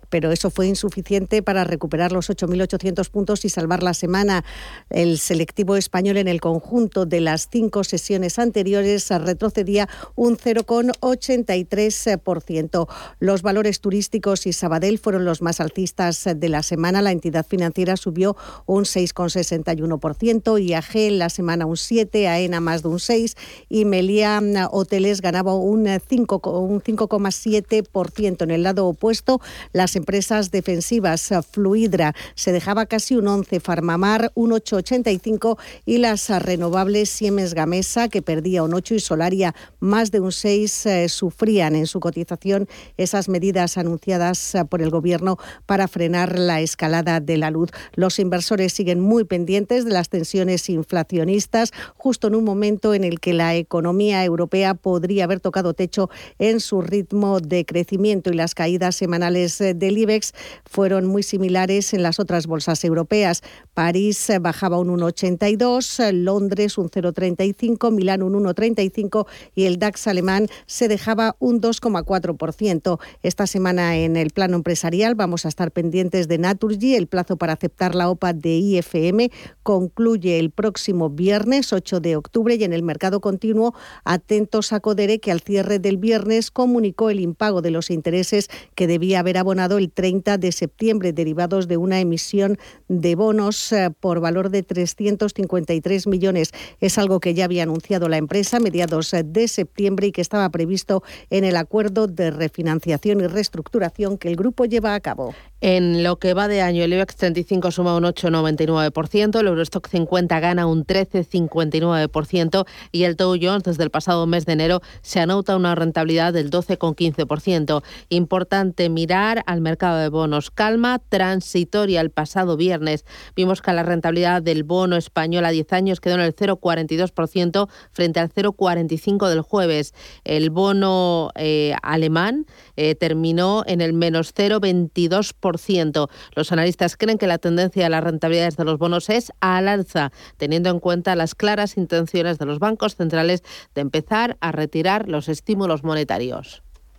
[0.09, 4.43] pero eso fue insuficiente para recuperar los 8.800 puntos y salvar la semana.
[4.89, 12.87] El selectivo español en el conjunto de las cinco sesiones anteriores retrocedía un 0,83%.
[13.19, 17.01] Los valores turísticos y Sabadell fueron los más alcistas de la semana.
[17.01, 22.89] La entidad financiera subió un 6,61%, IAG en la semana un 7%, AENA más de
[22.89, 23.35] un 6%
[23.69, 24.41] y Melia
[24.71, 28.43] Hoteles ganaba un 5,7%.
[28.43, 29.39] En el lado opuesto,
[29.73, 31.29] las empresas defensivas.
[31.51, 38.21] Fluidra se dejaba casi un 11, Farmamar un 8,85 y las renovables Siemens Gamesa, que
[38.21, 43.29] perdía un 8 y Solaria más de un 6, eh, sufrían en su cotización esas
[43.29, 47.69] medidas anunciadas eh, por el Gobierno para frenar la escalada de la luz.
[47.93, 53.19] Los inversores siguen muy pendientes de las tensiones inflacionistas, justo en un momento en el
[53.19, 58.55] que la economía europea podría haber tocado techo en su ritmo de crecimiento y las
[58.55, 60.33] caídas semanales eh, del IBEX
[60.65, 63.41] fueron muy similares en las otras bolsas europeas.
[63.73, 70.07] París eh, bajaba un 1,82, eh, Londres un 0,35, Milán un 1,35 y el DAX
[70.07, 72.99] alemán se dejaba un 2,4%.
[73.23, 76.95] Esta semana en el plano empresarial vamos a estar pendientes de Naturgy.
[76.95, 79.31] El plazo para aceptar la OPA de IFM
[79.63, 83.73] concluye el próximo viernes 8 de octubre y en el mercado continuo
[84.03, 88.87] atentos a Codere que al cierre del viernes comunicó el impago de los intereses que
[88.87, 94.19] debía haber abonado el 30 de septiembre, derivados de una emisión de bonos eh, por
[94.19, 96.51] valor de 353 millones.
[96.79, 100.21] Es algo que ya había anunciado la empresa a mediados eh, de septiembre y que
[100.21, 105.33] estaba previsto en el acuerdo de refinanciación y reestructuración que el grupo lleva a cabo.
[105.59, 110.39] En lo que va de año, el IBEX 35 suma un 8,99%, el Eurostock 50
[110.39, 115.55] gana un 13,59% y el Dow Jones desde el pasado mes de enero se anota
[115.55, 117.83] una rentabilidad del 12,15%.
[118.09, 120.49] Importante mirar al mercado de bonos.
[120.49, 123.05] Calma transitoria el pasado viernes.
[123.35, 128.19] Vimos que la rentabilidad del bono español a 10 años quedó en el 0,42% frente
[128.19, 129.93] al 0,45% del jueves.
[130.23, 136.09] El bono eh, alemán eh, terminó en el menos 0,22%.
[136.35, 140.11] Los analistas creen que la tendencia de las rentabilidades de los bonos es al alza,
[140.37, 143.43] teniendo en cuenta las claras intenciones de los bancos centrales
[143.75, 146.63] de empezar a retirar los estímulos monetarios.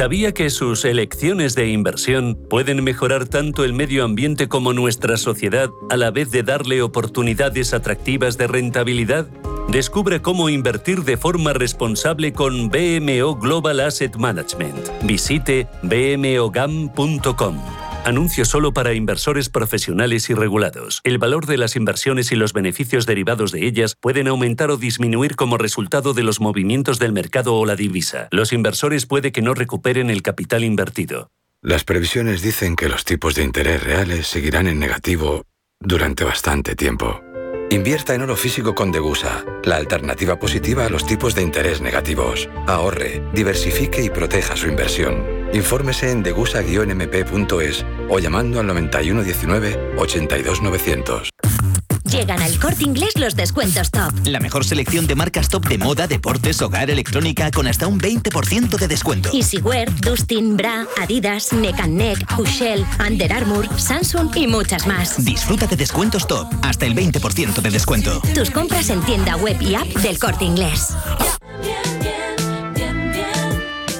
[0.00, 5.68] ¿Sabía que sus elecciones de inversión pueden mejorar tanto el medio ambiente como nuestra sociedad
[5.90, 9.28] a la vez de darle oportunidades atractivas de rentabilidad?
[9.68, 14.88] Descubre cómo invertir de forma responsable con BMO Global Asset Management.
[15.02, 17.58] Visite bmogam.com.
[18.04, 21.00] Anuncio solo para inversores profesionales y regulados.
[21.04, 25.36] El valor de las inversiones y los beneficios derivados de ellas pueden aumentar o disminuir
[25.36, 28.28] como resultado de los movimientos del mercado o la divisa.
[28.30, 31.30] Los inversores puede que no recuperen el capital invertido.
[31.60, 35.44] Las previsiones dicen que los tipos de interés reales seguirán en negativo
[35.78, 37.20] durante bastante tiempo.
[37.72, 42.48] Invierta en oro físico con Degusa, la alternativa positiva a los tipos de interés negativos.
[42.66, 45.24] Ahorre, diversifique y proteja su inversión.
[45.52, 51.30] Infórmese en degusa-mp.es o llamando al 9119 82900.
[52.10, 54.12] Llegan al corte inglés los descuentos top.
[54.24, 58.76] La mejor selección de marcas top de moda, deportes, hogar, electrónica con hasta un 20%
[58.76, 59.30] de descuento.
[59.32, 65.24] Easywear, Dustin, Bra, Adidas, Neck Neck, Hushell, Under Armour, Samsung y muchas más.
[65.24, 68.20] Disfruta de descuentos top, hasta el 20% de descuento.
[68.34, 70.88] Tus compras en tienda web y app del corte inglés.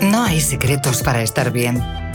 [0.02, 2.09] No hay secretos para estar bien.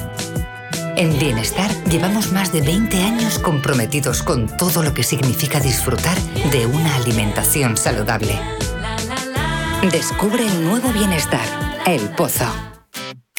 [0.97, 6.17] En Bienestar llevamos más de 20 años comprometidos con todo lo que significa disfrutar
[6.51, 8.39] de una alimentación saludable.
[9.91, 11.45] Descubre el nuevo Bienestar,
[11.85, 12.74] El Pozo.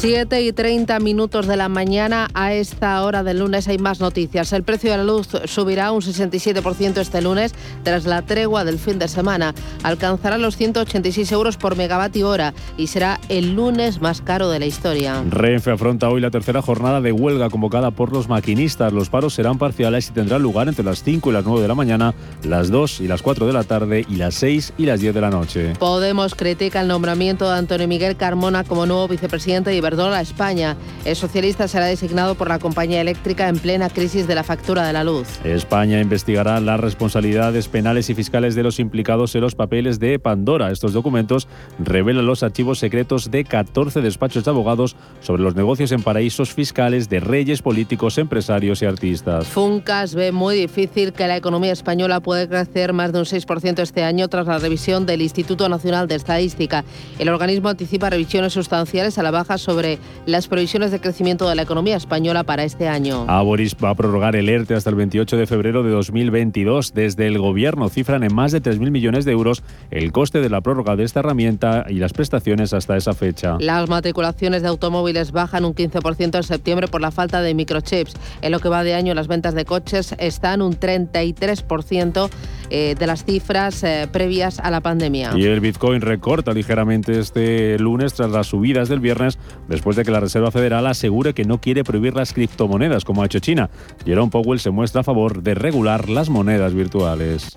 [0.00, 4.52] 7 y 30 minutos de la mañana a esta hora del lunes hay más noticias.
[4.52, 9.00] El precio de la luz subirá un 67% este lunes tras la tregua del fin
[9.00, 9.56] de semana.
[9.82, 14.66] Alcanzará los 186 euros por megavatio hora y será el lunes más caro de la
[14.66, 15.24] historia.
[15.28, 18.92] Renfe afronta hoy la tercera jornada de huelga convocada por los maquinistas.
[18.92, 21.74] Los paros serán parciales y tendrán lugar entre las 5 y las 9 de la
[21.74, 25.12] mañana, las 2 y las 4 de la tarde y las 6 y las 10
[25.12, 25.72] de la noche.
[25.76, 30.76] Podemos critica el nombramiento de Antonio Miguel Carmona como nuevo vicepresidente de Iberdrola España.
[31.06, 34.92] El socialista será designado por la compañía eléctrica en plena crisis de la factura de
[34.92, 35.26] la luz.
[35.44, 40.70] España investigará las responsabilidades penales y fiscales de los implicados en los papeles de Pandora.
[40.70, 41.48] Estos documentos
[41.78, 47.08] revelan los archivos secretos de 14 despachos de abogados sobre los negocios en paraísos fiscales
[47.08, 49.46] de reyes políticos, empresarios y artistas.
[49.46, 54.04] Funcas ve muy difícil que la economía española pueda crecer más de un 6% este
[54.04, 56.84] año tras la revisión del Instituto Nacional de Estadística.
[57.18, 59.77] El organismo anticipa revisiones sustanciales a la baja sobre
[60.26, 63.24] las previsiones de crecimiento de la economía española para este año.
[63.28, 66.94] Aboris va a prorrogar el ERTE hasta el 28 de febrero de 2022.
[66.94, 70.60] Desde el Gobierno cifran en más de 3.000 millones de euros el coste de la
[70.60, 73.56] prórroga de esta herramienta y las prestaciones hasta esa fecha.
[73.60, 78.14] Las matriculaciones de automóviles bajan un 15% en septiembre por la falta de microchips.
[78.42, 82.30] En lo que va de año, las ventas de coches están un 33%
[82.70, 85.32] eh, de las cifras eh, previas a la pandemia.
[85.36, 90.10] Y el Bitcoin recorta ligeramente este lunes tras las subidas del viernes, después de que
[90.10, 93.70] la Reserva Federal asegure que no quiere prohibir las criptomonedas como ha hecho China.
[94.04, 97.52] Jerome Powell se muestra a favor de regular las monedas virtuales.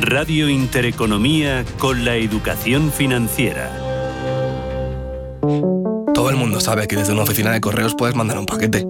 [0.00, 3.70] Radio Intereconomía con la educación financiera.
[6.12, 8.86] Todo el mundo sabe que desde una oficina de correos puedes mandar un paquete.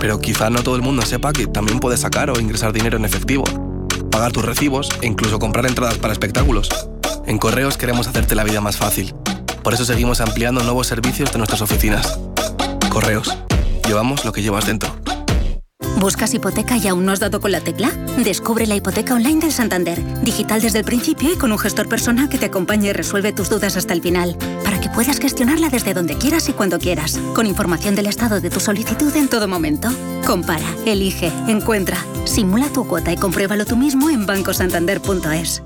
[0.00, 3.04] Pero quizá no todo el mundo sepa que también puedes sacar o ingresar dinero en
[3.04, 3.44] efectivo,
[4.10, 6.68] pagar tus recibos e incluso comprar entradas para espectáculos.
[7.26, 9.14] En correos queremos hacerte la vida más fácil.
[9.62, 12.18] Por eso seguimos ampliando nuevos servicios de nuestras oficinas.
[12.90, 13.36] Correos.
[13.86, 14.94] Llevamos lo que llevas dentro.
[15.98, 17.90] ¿Buscas hipoteca y aún no has dado con la tecla?
[18.24, 22.28] Descubre la hipoteca online del Santander, digital desde el principio y con un gestor personal
[22.28, 25.94] que te acompañe y resuelve tus dudas hasta el final, para que puedas gestionarla desde
[25.94, 29.90] donde quieras y cuando quieras, con información del estado de tu solicitud en todo momento.
[30.26, 35.62] Compara, elige, encuentra, simula tu cuota y compruébalo tú mismo en bancosantander.es.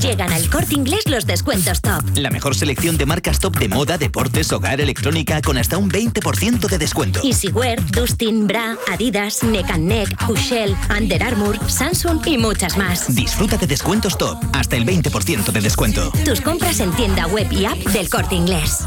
[0.00, 2.02] Llegan al corte inglés los descuentos top.
[2.14, 6.68] La mejor selección de marcas top de moda, deportes, hogar, electrónica con hasta un 20%
[6.68, 7.20] de descuento.
[7.22, 13.14] Easywear, Dustin, Bra, Adidas, Neck Neck, Hushell, Under Armour, Samsung y muchas más.
[13.14, 16.10] Disfruta de descuentos top, hasta el 20% de descuento.
[16.24, 18.86] Tus compras en tienda web y app del corte inglés.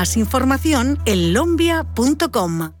[0.17, 2.80] información en lombia.com.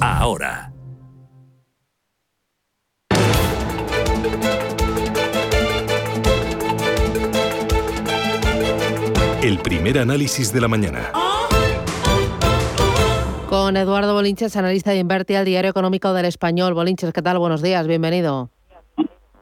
[0.00, 0.72] ahora.
[9.42, 11.12] El primer análisis de la mañana.
[13.48, 16.74] Con Eduardo Bolinches, analista de Inverti al Diario Económico del Español.
[16.74, 17.38] Bolinches, ¿qué tal?
[17.38, 18.50] Buenos días, bienvenido.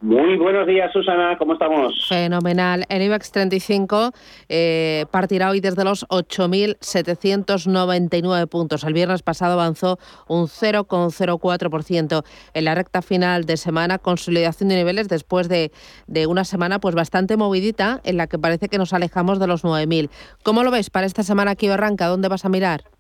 [0.03, 2.09] Muy buenos días, Susana, ¿cómo estamos?
[2.09, 2.85] Fenomenal.
[2.89, 4.11] El IBEX 35
[4.49, 8.83] eh, partirá hoy desde los 8.799 puntos.
[8.83, 12.25] El viernes pasado avanzó un 0,04%.
[12.53, 15.71] En la recta final de semana, consolidación de niveles después de,
[16.09, 19.63] de una semana pues bastante movidita en la que parece que nos alejamos de los
[19.63, 20.11] 9.000.
[20.43, 22.09] ¿Cómo lo ves para esta semana que arranca?
[22.09, 22.92] ¿Dónde vas a mirar?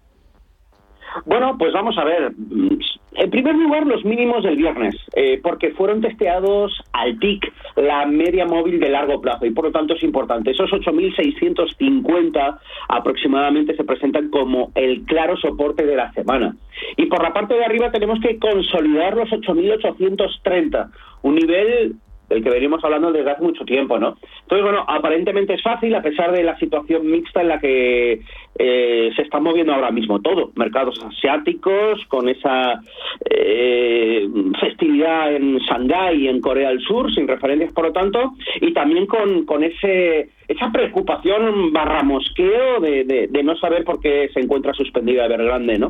[1.26, 2.32] Bueno, pues vamos a ver.
[3.14, 8.46] En primer lugar, los mínimos del viernes, eh, porque fueron testeados al TIC, la media
[8.46, 10.52] móvil de largo plazo, y por lo tanto es importante.
[10.52, 12.58] Esos 8.650
[12.88, 16.56] aproximadamente se presentan como el claro soporte de la semana.
[16.96, 20.90] Y por la parte de arriba tenemos que consolidar los 8.830,
[21.22, 21.96] un nivel
[22.32, 24.16] el que venimos hablando desde hace mucho tiempo, ¿no?
[24.42, 28.22] Entonces, bueno, aparentemente es fácil a pesar de la situación mixta en la que
[28.58, 30.52] eh, se está moviendo ahora mismo todo.
[30.56, 32.80] Mercados asiáticos, con esa
[33.30, 34.28] eh,
[34.60, 39.06] festividad en Shanghái y en Corea del Sur, sin referencias por lo tanto, y también
[39.06, 44.40] con, con ese esa preocupación barra mosqueo de, de, de no saber por qué se
[44.40, 45.88] encuentra suspendida Evergrande, ¿no?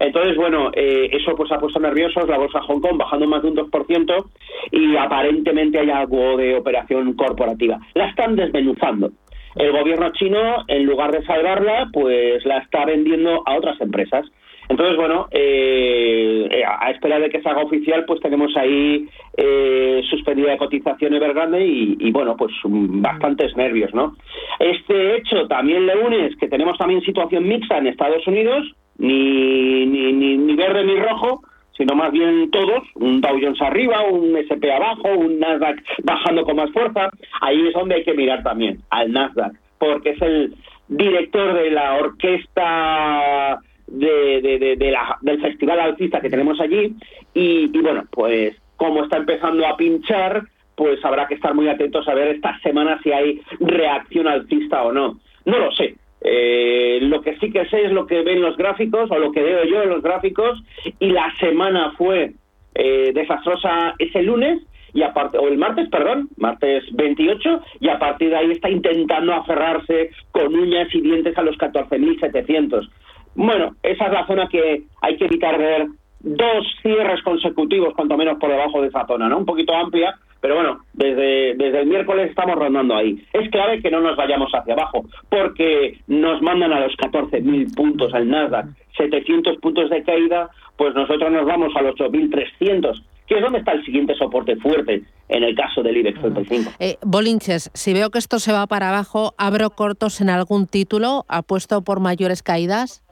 [0.00, 3.42] Entonces, bueno, eh, eso pues ha puesto nerviosos la bolsa de Hong Kong bajando más
[3.42, 4.24] de un 2%
[4.72, 7.78] y aparentemente hay algo de operación corporativa.
[7.94, 9.10] La están desmenuzando.
[9.56, 14.26] El gobierno chino, en lugar de salvarla, pues la está vendiendo a otras empresas.
[14.70, 20.52] Entonces, bueno, eh, a espera de que se haga oficial, pues tenemos ahí eh, suspendida
[20.52, 24.14] de cotización Evergrande y, bueno, pues bastantes nervios, ¿no?
[24.60, 28.64] Este hecho también le une es que tenemos también situación mixta en Estados Unidos,
[28.98, 31.42] ni, ni, ni, ni verde ni rojo,
[31.80, 36.56] sino más bien todos, un Dow Jones arriba, un SP abajo, un Nasdaq bajando con
[36.56, 37.08] más fuerza.
[37.40, 40.54] Ahí es donde hay que mirar también al Nasdaq, porque es el
[40.88, 46.94] director de la orquesta de, de, de, del festival alcista que tenemos allí
[47.32, 50.42] y, y bueno, pues como está empezando a pinchar,
[50.74, 54.92] pues habrá que estar muy atentos a ver esta semana si hay reacción alcista o
[54.92, 55.18] no.
[55.46, 59.10] No lo sé, eh, lo que sí que sé es lo que ven los gráficos
[59.10, 60.62] o lo que veo yo en los gráficos
[60.98, 62.32] y la semana fue
[62.74, 64.62] eh, desastrosa ese lunes
[64.92, 69.32] y aparte o el martes, perdón, martes 28 y a partir de ahí está intentando
[69.32, 72.88] aferrarse con uñas y dientes a los 14.700.
[73.34, 75.86] Bueno, esa es la zona que hay que evitar ver
[76.20, 79.38] dos cierres consecutivos, cuanto menos por debajo de esa zona, ¿no?
[79.38, 83.22] Un poquito amplia, pero bueno, desde, desde el miércoles estamos rondando ahí.
[83.32, 88.12] Es clave que no nos vayamos hacia abajo, porque nos mandan a los 14.000 puntos
[88.14, 88.66] al Nasdaq,
[88.96, 93.70] 700 puntos de caída, pues nosotros nos vamos a los 8.300 que es donde está
[93.70, 96.72] el siguiente soporte fuerte en el caso del IBEX 35.
[96.80, 101.24] Eh, Bolinches, si veo que esto se va para abajo, ¿abro cortos en algún título?
[101.28, 103.04] ¿Apuesto por mayores caídas?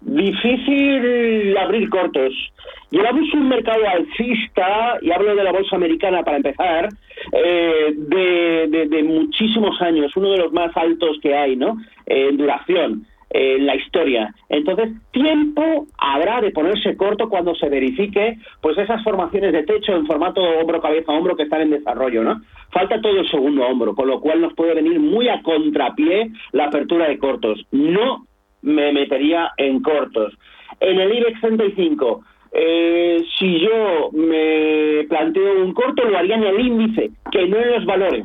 [0.00, 2.32] Difícil abrir cortos.
[2.90, 6.88] Llevamos un mercado alcista, y hablo de la bolsa americana para empezar,
[7.32, 11.76] eh, de, de, muchísimos años, uno de los más altos que hay, ¿no?
[12.06, 14.34] Eh, en duración en la historia.
[14.48, 20.06] Entonces, tiempo habrá de ponerse corto cuando se verifique pues esas formaciones de techo en
[20.06, 22.40] formato hombro cabeza hombro que están en desarrollo, ¿no?
[22.70, 26.66] Falta todo el segundo hombro, con lo cual nos puede venir muy a contrapié la
[26.66, 27.64] apertura de cortos.
[27.70, 28.26] No
[28.62, 30.34] me metería en cortos.
[30.80, 32.22] En el IBEX 35,
[32.52, 37.72] eh, si yo me planteo un corto, lo haría en el índice, que no en
[37.72, 38.24] los valores.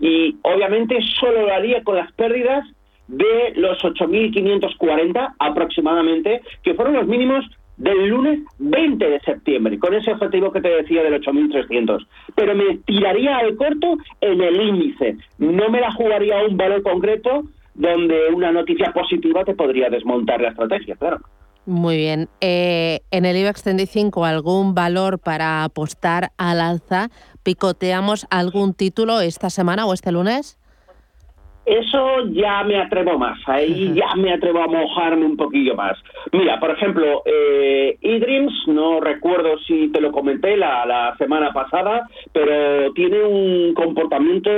[0.00, 2.66] Y obviamente solo lo haría con las pérdidas
[3.08, 7.44] de los 8.540 aproximadamente, que fueron los mínimos
[7.76, 12.06] del lunes 20 de septiembre, con ese objetivo que te decía del 8.300.
[12.34, 16.82] Pero me tiraría al corto en el índice, no me la jugaría a un valor
[16.82, 17.44] concreto
[17.74, 21.20] donde una noticia positiva te podría desmontar la estrategia, claro.
[21.64, 22.28] Muy bien.
[22.40, 27.08] Eh, en el IBEX 35, ¿algún valor para apostar al alza?
[27.44, 30.58] ¿Picoteamos algún título esta semana o este lunes?
[31.64, 35.96] Eso ya me atrevo más, ahí ya me atrevo a mojarme un poquillo más.
[36.32, 42.08] Mira, por ejemplo, eh, eDreams, no recuerdo si te lo comenté la, la semana pasada,
[42.32, 44.50] pero tiene un comportamiento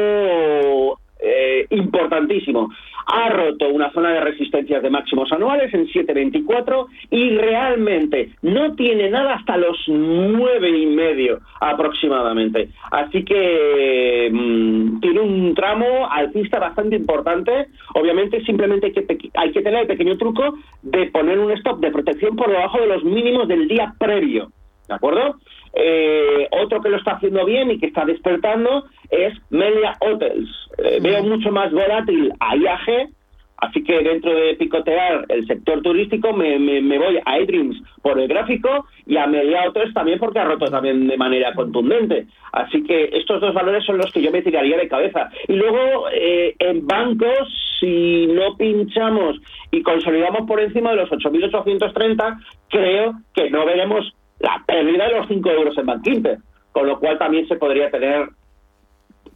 [1.20, 2.70] eh, importantísimo.
[3.06, 9.10] Ha roto una zona de resistencias de máximos anuales en 7.24 y realmente no tiene
[9.10, 12.70] nada hasta los nueve y medio aproximadamente.
[12.90, 17.68] Así que mm, tiene un tramo alcista bastante importante.
[17.94, 21.90] Obviamente simplemente hay que, hay que tener el pequeño truco de poner un stop de
[21.90, 24.50] protección por debajo de los mínimos del día previo.
[24.88, 25.36] ¿De acuerdo?
[25.76, 30.48] Eh, otro que lo está haciendo bien y que está despertando es Media Hotels.
[30.78, 33.08] Eh, veo mucho más volátil a IAG,
[33.56, 38.28] así que dentro de picotear el sector turístico me, me, voy a iDreams por el
[38.28, 42.26] gráfico y a Media Hotels también porque ha roto también de manera contundente.
[42.52, 45.28] Así que estos dos valores son los que yo me tiraría de cabeza.
[45.48, 47.48] Y luego eh, en bancos,
[47.80, 49.40] si no pinchamos
[49.72, 54.14] y consolidamos por encima de los 8.830, creo que no veremos
[54.44, 56.38] la pérdida de los 5 euros en Bankinter,
[56.72, 58.28] con lo cual también se podría tener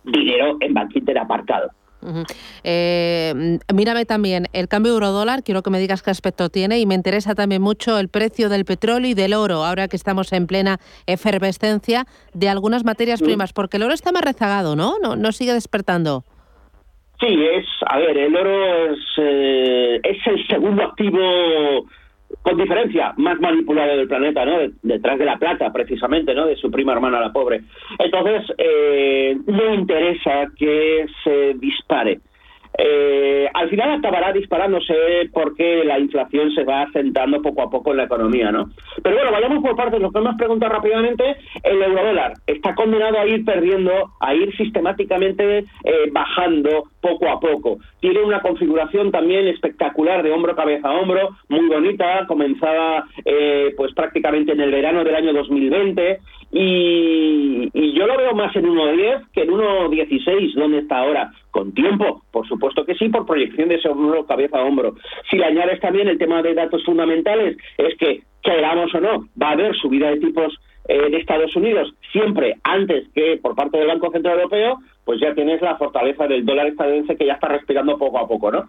[0.04, 1.70] dinero en Bankinter aparcado.
[2.62, 6.94] Eh, mírame también el cambio euro-dólar, quiero que me digas qué aspecto tiene y me
[6.94, 10.78] interesa también mucho el precio del petróleo y del oro, ahora que estamos en plena
[11.06, 12.04] efervescencia
[12.34, 14.98] de algunas materias primas, porque el oro está más rezagado, ¿no?
[15.02, 16.22] No, no sigue despertando.
[17.18, 21.88] Sí, es, a ver, el oro es, eh, es el segundo activo
[22.42, 24.58] con diferencia, más manipulado del planeta, ¿no?
[24.82, 26.46] Detrás de la plata, precisamente, ¿no?
[26.46, 27.62] De su prima hermana, la pobre.
[27.98, 32.20] Entonces, eh, no interesa que se dispare
[32.80, 34.94] eh, al final acabará disparándose
[35.32, 38.70] porque la inflación se va asentando poco a poco en la economía, ¿no?
[39.02, 40.00] Pero bueno, vayamos por partes.
[40.00, 45.58] Lo que hemos preguntado rápidamente, el eurodólar está condenado a ir perdiendo, a ir sistemáticamente
[45.58, 47.78] eh, bajando poco a poco.
[48.00, 53.92] Tiene una configuración también espectacular de hombro cabeza a hombro, muy bonita, comenzada eh, pues
[53.92, 56.20] prácticamente en el verano del año 2020
[56.50, 61.30] y, yo lo veo más en 1.10 que en 1.16, donde está ahora.
[61.50, 64.94] Con tiempo, por supuesto que sí, por proyección de ese hombro cabeza a hombro.
[65.30, 69.48] Si le añades también el tema de datos fundamentales, es que, queramos o no, va
[69.48, 73.88] a haber subida de tipos eh, de Estados Unidos siempre antes que por parte del
[73.88, 77.98] Banco Central Europeo, pues ya tienes la fortaleza del dólar estadounidense que ya está respirando
[77.98, 78.68] poco a poco, ¿no?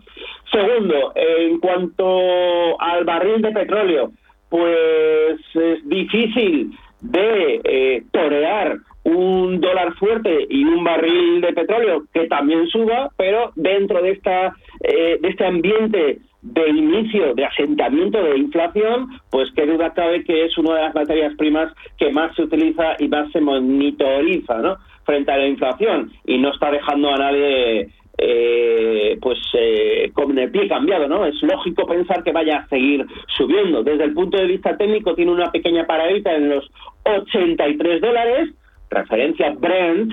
[0.52, 4.12] Segundo, en cuanto al barril de petróleo,
[4.50, 6.72] pues es difícil
[7.02, 13.52] de eh, torear un dólar fuerte y un barril de petróleo que también suba, pero
[13.56, 19.66] dentro de esta eh, de este ambiente de inicio, de asentamiento de inflación, pues qué
[19.66, 23.30] duda cabe que es una de las materias primas que más se utiliza y más
[23.32, 24.78] se monitoriza, ¿no?
[25.04, 27.90] Frente a la inflación y no está dejando a nadie
[28.22, 31.26] eh, pues eh, con el pie cambiado, ¿no?
[31.26, 33.06] Es lógico pensar que vaya a seguir
[33.38, 33.82] subiendo.
[33.82, 36.70] Desde el punto de vista técnico tiene una pequeña paradita en los
[37.06, 38.50] 83 dólares,
[38.90, 40.12] referencia Brent,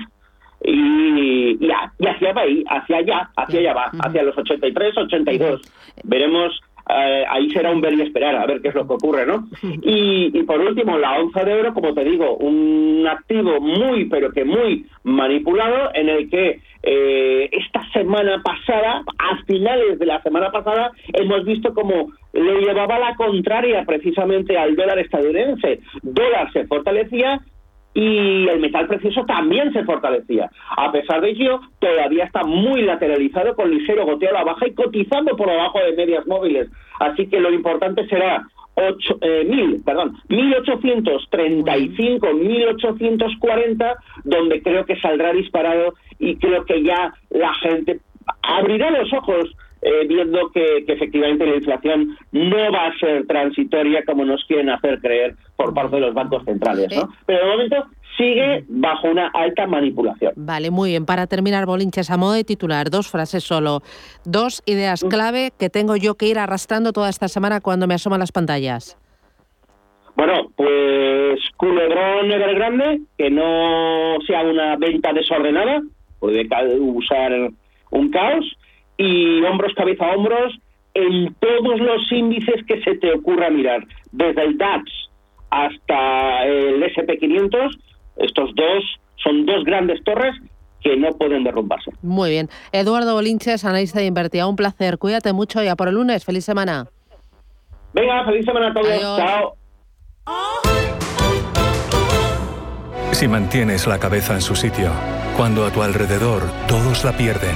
[0.63, 5.61] y, y, hacia ahí, hacia allá, hacia allá va, hacia los 83, 82.
[6.03, 6.59] Veremos,
[6.89, 9.47] eh, ahí será un ver y esperar, a ver qué es lo que ocurre, ¿no?
[9.81, 14.31] Y, y, por último, la onza de oro, como te digo, un activo muy, pero
[14.31, 20.51] que muy manipulado, en el que eh, esta semana pasada, a finales de la semana
[20.51, 25.81] pasada, hemos visto como le llevaba la contraria precisamente al dólar estadounidense.
[26.01, 27.41] Dólar se fortalecía,
[27.97, 30.51] y el metal precioso también se fortalecía.
[30.77, 34.75] A pesar de ello, todavía está muy lateralizado con ligero goteo a la baja y
[34.75, 36.69] cotizando por debajo de medias móviles.
[36.99, 38.45] Así que lo importante será
[38.75, 43.95] 8, eh, mil, perdón, 1835, 1840,
[44.25, 47.99] donde creo que saldrá disparado y creo que ya la gente
[48.43, 49.55] abrirá los ojos
[49.87, 54.99] eh, viendo que, efectivamente la inflación no va a ser transitoria como nos quieren hacer
[54.99, 57.09] creer por parte de los bancos centrales, ¿no?
[57.25, 57.85] Pero de momento
[58.17, 60.33] sigue bajo una alta manipulación.
[60.35, 61.05] Vale, muy bien.
[61.05, 63.81] Para terminar, Bolinches, a modo de titular, dos frases solo,
[64.25, 68.19] dos ideas clave que tengo yo que ir arrastrando toda esta semana cuando me asoman
[68.19, 68.97] las pantallas.
[70.17, 75.81] Bueno, pues culebrón grande, que no sea una venta desordenada,
[76.19, 76.45] puede
[76.79, 77.31] usar
[77.91, 78.57] un caos
[78.97, 80.53] y hombros, cabeza, hombros
[80.93, 84.91] en todos los índices que se te ocurra mirar, desde el DAX
[85.49, 87.77] hasta el SP500,
[88.17, 88.83] estos dos
[89.23, 90.35] son dos grandes torres
[90.81, 91.91] que no pueden derrumbarse.
[92.01, 92.49] Muy bien.
[92.71, 94.97] Eduardo Bolinches, analista de Invertida, un placer.
[94.97, 96.25] Cuídate mucho y a por el lunes.
[96.25, 96.87] Feliz semana.
[97.93, 99.17] Venga, feliz semana a todos.
[99.17, 99.55] Chao.
[103.11, 104.91] Si mantienes la cabeza en su sitio,
[105.35, 107.55] cuando a tu alrededor todos la pierden,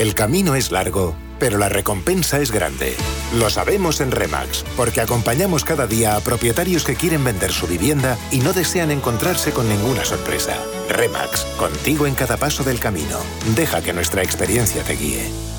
[0.00, 2.96] El camino es largo, pero la recompensa es grande.
[3.38, 8.16] Lo sabemos en Remax, porque acompañamos cada día a propietarios que quieren vender su vivienda
[8.30, 10.56] y no desean encontrarse con ninguna sorpresa.
[10.88, 13.18] Remax, contigo en cada paso del camino.
[13.54, 15.49] Deja que nuestra experiencia te guíe.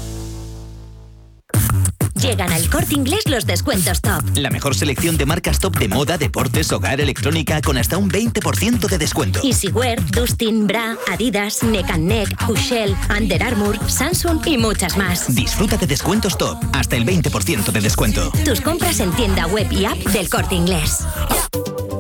[2.32, 4.24] Llegan al corte inglés los descuentos top.
[4.36, 8.88] La mejor selección de marcas top de moda, deportes, hogar, electrónica con hasta un 20%
[8.88, 9.42] de descuento.
[9.44, 15.36] Easywear, Dustin, Bra, Adidas, Neck and Neck, Hushell, Under Armour, Samsung y muchas más.
[15.36, 18.32] Disfruta de descuentos top, hasta el 20% de descuento.
[18.46, 21.00] Tus compras en tienda web y app del corte inglés.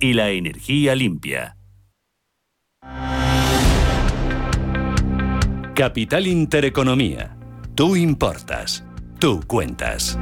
[0.00, 1.56] y la energía limpia.
[5.74, 7.36] Capital Intereconomía.
[7.74, 8.84] Tú importas.
[9.18, 10.18] Tú cuentas.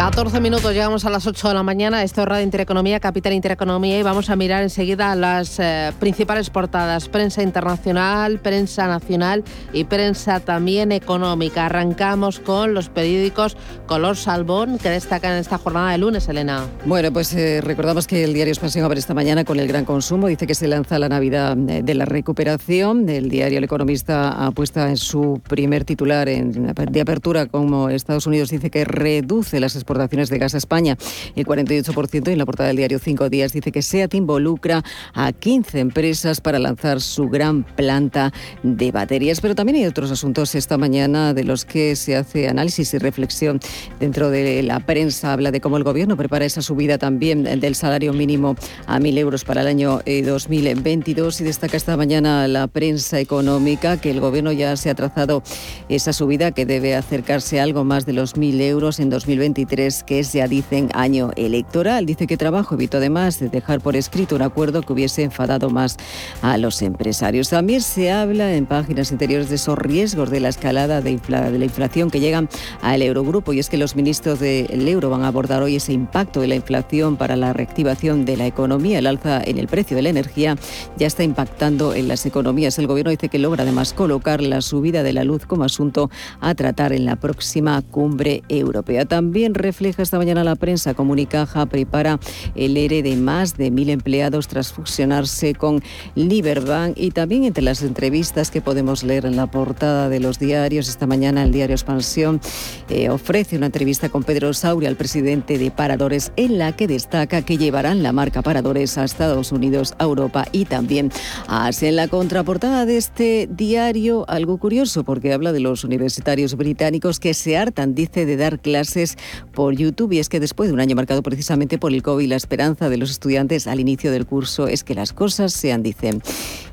[0.00, 2.02] 14 minutos, llegamos a las 8 de la mañana.
[2.02, 7.10] Esto es Radio Intereconomía, Capital Intereconomía, y vamos a mirar enseguida las eh, principales portadas:
[7.10, 9.44] prensa internacional, prensa nacional
[9.74, 11.66] y prensa también económica.
[11.66, 16.64] Arrancamos con los periódicos Color Salbón, que destacan en esta jornada de lunes, Elena.
[16.86, 20.28] Bueno, pues eh, recordamos que el diario Expansión abre esta mañana con el gran consumo.
[20.28, 23.06] Dice que se lanza la Navidad eh, de la recuperación.
[23.06, 28.70] El diario El Economista apuesta en su primer titular de apertura, como Estados Unidos dice
[28.70, 30.96] que reduce las exportaciones de gas a España
[31.34, 34.84] el 48% y en la portada del diario Cinco Días dice que SEAT involucra
[35.14, 38.32] a 15 empresas para lanzar su gran planta
[38.62, 39.40] de baterías.
[39.40, 43.60] Pero también hay otros asuntos esta mañana de los que se hace análisis y reflexión
[43.98, 45.32] dentro de la prensa.
[45.32, 49.44] Habla de cómo el gobierno prepara esa subida también del salario mínimo a 1.000 euros
[49.44, 54.52] para el año 2022 eh, y destaca esta mañana la prensa económica que el gobierno
[54.52, 55.42] ya se ha trazado
[55.88, 60.22] esa subida que debe acercarse a algo más de los 1.000 euros en 2023 que
[60.22, 62.04] ya dicen, año electoral.
[62.04, 65.96] Dice que trabajo evitó además de dejar por escrito un acuerdo que hubiese enfadado más
[66.42, 67.48] a los empresarios.
[67.48, 71.64] También se habla en páginas interiores de esos riesgos de la escalada de, de la
[71.64, 72.48] inflación que llegan
[72.82, 76.40] al Eurogrupo y es que los ministros del euro van a abordar hoy ese impacto
[76.40, 78.98] de la inflación para la reactivación de la economía.
[78.98, 80.56] El alza en el precio de la energía
[80.96, 82.78] ya está impactando en las economías.
[82.78, 86.10] El gobierno dice que logra además colocar la subida de la luz como asunto
[86.40, 89.04] a tratar en la próxima cumbre europea.
[89.04, 90.94] También refleja esta mañana la prensa.
[90.94, 92.18] Comunicaja prepara
[92.56, 95.80] el ERE de más de mil empleados tras fusionarse con
[96.16, 100.88] Liberbank y también entre las entrevistas que podemos leer en la portada de los diarios.
[100.88, 102.40] Esta mañana el diario Expansión
[102.88, 107.42] eh, ofrece una entrevista con Pedro Sauri, al presidente de Paradores, en la que destaca
[107.42, 111.12] que llevarán la marca Paradores a Estados Unidos, a Europa y también
[111.46, 111.70] a.
[111.80, 117.34] En la contraportada de este diario, algo curioso porque habla de los universitarios británicos que
[117.34, 119.16] se hartan, dice, de dar clases
[119.50, 120.12] por YouTube.
[120.12, 122.96] Y es que después de un año marcado precisamente por el COVID, la esperanza de
[122.96, 126.22] los estudiantes al inicio del curso es que las cosas sean, dicen,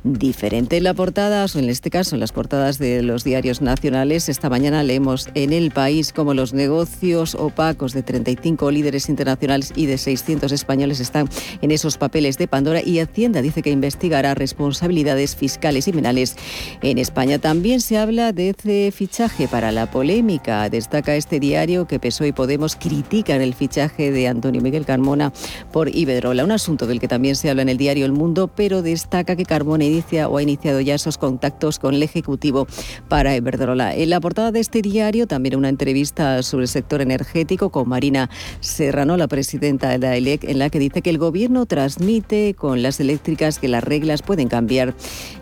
[0.03, 0.77] diferentes.
[0.77, 4.49] En la portada, o en este caso en las portadas de los diarios nacionales, esta
[4.49, 9.97] mañana leemos en el país cómo los negocios opacos de 35 líderes internacionales y de
[9.97, 11.29] 600 españoles están
[11.61, 16.35] en esos papeles de Pandora y Hacienda dice que investigará responsabilidades fiscales y penales
[16.81, 17.39] en España.
[17.39, 20.69] También se habla de ese fichaje para la polémica.
[20.69, 25.31] Destaca este diario que PSOE y Podemos critican el fichaje de Antonio Miguel Carmona
[25.71, 28.81] por Iberdrola, un asunto del que también se habla en el diario El Mundo, pero
[28.81, 32.67] destaca que Carmona inicia o ha iniciado ya esos contactos con el Ejecutivo
[33.07, 33.95] para Iberdrola.
[33.95, 38.29] En la portada de este diario también una entrevista sobre el sector energético con Marina
[38.59, 42.81] Serrano, la presidenta de la ELEC, en la que dice que el gobierno transmite con
[42.81, 44.95] las eléctricas que las reglas pueden cambiar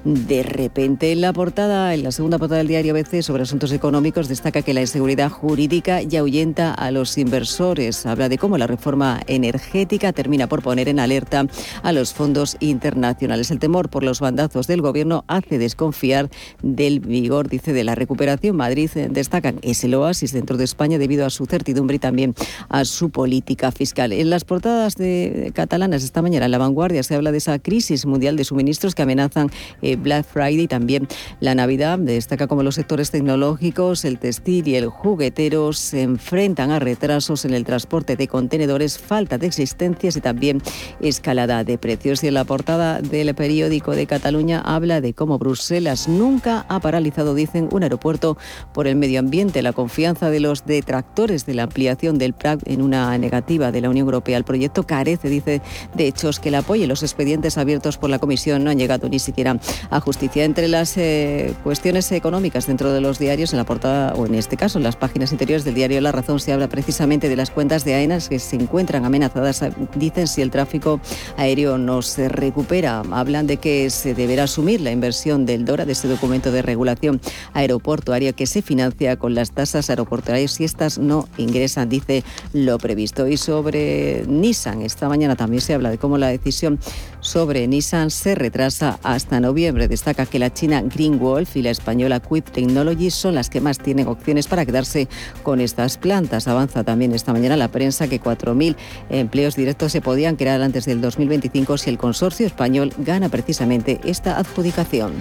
[0.03, 1.11] de repente.
[1.11, 4.73] En la portada, en la segunda portada del diario ABC sobre asuntos económicos, destaca que
[4.73, 8.05] la inseguridad jurídica ya ahuyenta a los inversores.
[8.05, 11.47] Habla de cómo la reforma energética termina por poner en alerta
[11.83, 13.51] a los fondos internacionales.
[13.51, 16.29] El temor por los bandazos del gobierno hace desconfiar
[16.61, 18.55] del vigor, dice, de la recuperación.
[18.55, 22.35] Madrid eh, destacan ese oasis dentro de España debido a su certidumbre y también
[22.69, 24.11] a su política fiscal.
[24.11, 28.05] En las portadas de catalanas esta mañana en La Vanguardia se habla de esa crisis
[28.05, 29.49] mundial de suministros que amenazan
[29.81, 31.07] eh, Black Friday y también
[31.39, 31.99] la Navidad.
[31.99, 37.53] Destaca como los sectores tecnológicos, el textil y el juguetero se enfrentan a retrasos en
[37.53, 40.59] el transporte de contenedores, falta de existencias y también
[40.99, 42.23] escalada de precios.
[42.23, 47.35] Y en la portada del periódico de Cataluña habla de cómo Bruselas nunca ha paralizado,
[47.35, 48.39] dicen, un aeropuerto
[48.73, 49.61] por el medio ambiente.
[49.61, 53.91] La confianza de los detractores de la ampliación del Prat en una negativa de la
[53.91, 55.61] Unión Europea al proyecto carece, dice,
[55.93, 59.09] de hechos que el apoyo y los expedientes abiertos por la Comisión no han llegado
[59.09, 59.59] ni siquiera
[59.91, 60.43] a justicia.
[60.43, 64.57] Entre las eh, cuestiones económicas dentro de los diarios, en la portada, o en este
[64.57, 67.83] caso en las páginas interiores del diario La Razón, se habla precisamente de las cuentas
[67.83, 69.61] de AENAS que se encuentran amenazadas,
[69.95, 71.01] dicen, si el tráfico
[71.35, 73.03] aéreo no se recupera.
[73.11, 77.19] Hablan de que se deberá asumir la inversión del DORA, de ese documento de regulación
[77.53, 82.23] aeroportuaria que se financia con las tasas aeroportuarias si estas no ingresan, dice
[82.53, 83.27] lo previsto.
[83.27, 86.79] Y sobre Nissan, esta mañana también se habla de cómo la decisión
[87.19, 89.89] sobre Nissan se retrasa hasta noviembre.
[89.89, 93.79] Destaca que la china Green Wolf y la española Quip Technologies son las que más
[93.79, 95.09] tienen opciones para quedarse
[95.43, 96.47] con estas plantas.
[96.47, 98.75] Avanza también esta mañana la prensa que 4.000
[99.09, 104.37] empleos directos se podían crear antes del 2025 si el consorcio español gana precisamente esta
[104.37, 105.11] adjudicación.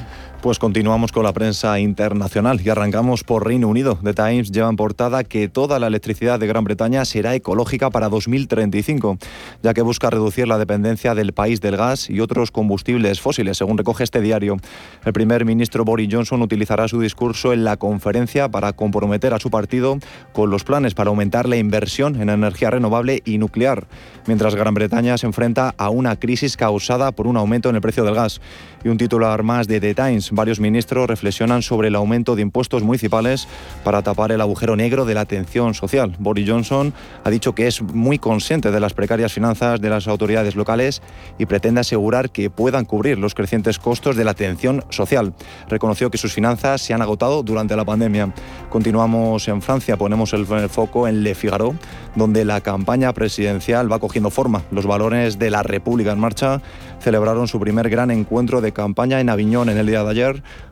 [0.44, 3.98] Pues continuamos con la prensa internacional y arrancamos por Reino Unido.
[4.04, 8.10] The Times lleva en portada que toda la electricidad de Gran Bretaña será ecológica para
[8.10, 9.16] 2035,
[9.62, 13.78] ya que busca reducir la dependencia del país del gas y otros combustibles fósiles, según
[13.78, 14.58] recoge este diario.
[15.06, 19.48] El primer ministro Boris Johnson utilizará su discurso en la conferencia para comprometer a su
[19.48, 19.96] partido
[20.34, 23.86] con los planes para aumentar la inversión en energía renovable y nuclear,
[24.26, 28.04] mientras Gran Bretaña se enfrenta a una crisis causada por un aumento en el precio
[28.04, 28.42] del gas.
[28.84, 32.82] Y un titular más de The Times varios ministros reflexionan sobre el aumento de impuestos
[32.82, 33.48] municipales
[33.82, 36.14] para tapar el agujero negro de la atención social.
[36.18, 36.92] Boris Johnson
[37.24, 41.02] ha dicho que es muy consciente de las precarias finanzas de las autoridades locales
[41.38, 45.34] y pretende asegurar que puedan cubrir los crecientes costos de la atención social.
[45.68, 48.32] Reconoció que sus finanzas se han agotado durante la pandemia.
[48.70, 51.74] Continuamos en Francia, ponemos el foco en Le Figaro,
[52.14, 54.62] donde la campaña presidencial va cogiendo forma.
[54.70, 56.60] Los valores de la República en Marcha
[57.00, 60.23] celebraron su primer gran encuentro de campaña en Aviñón en el día de ayer,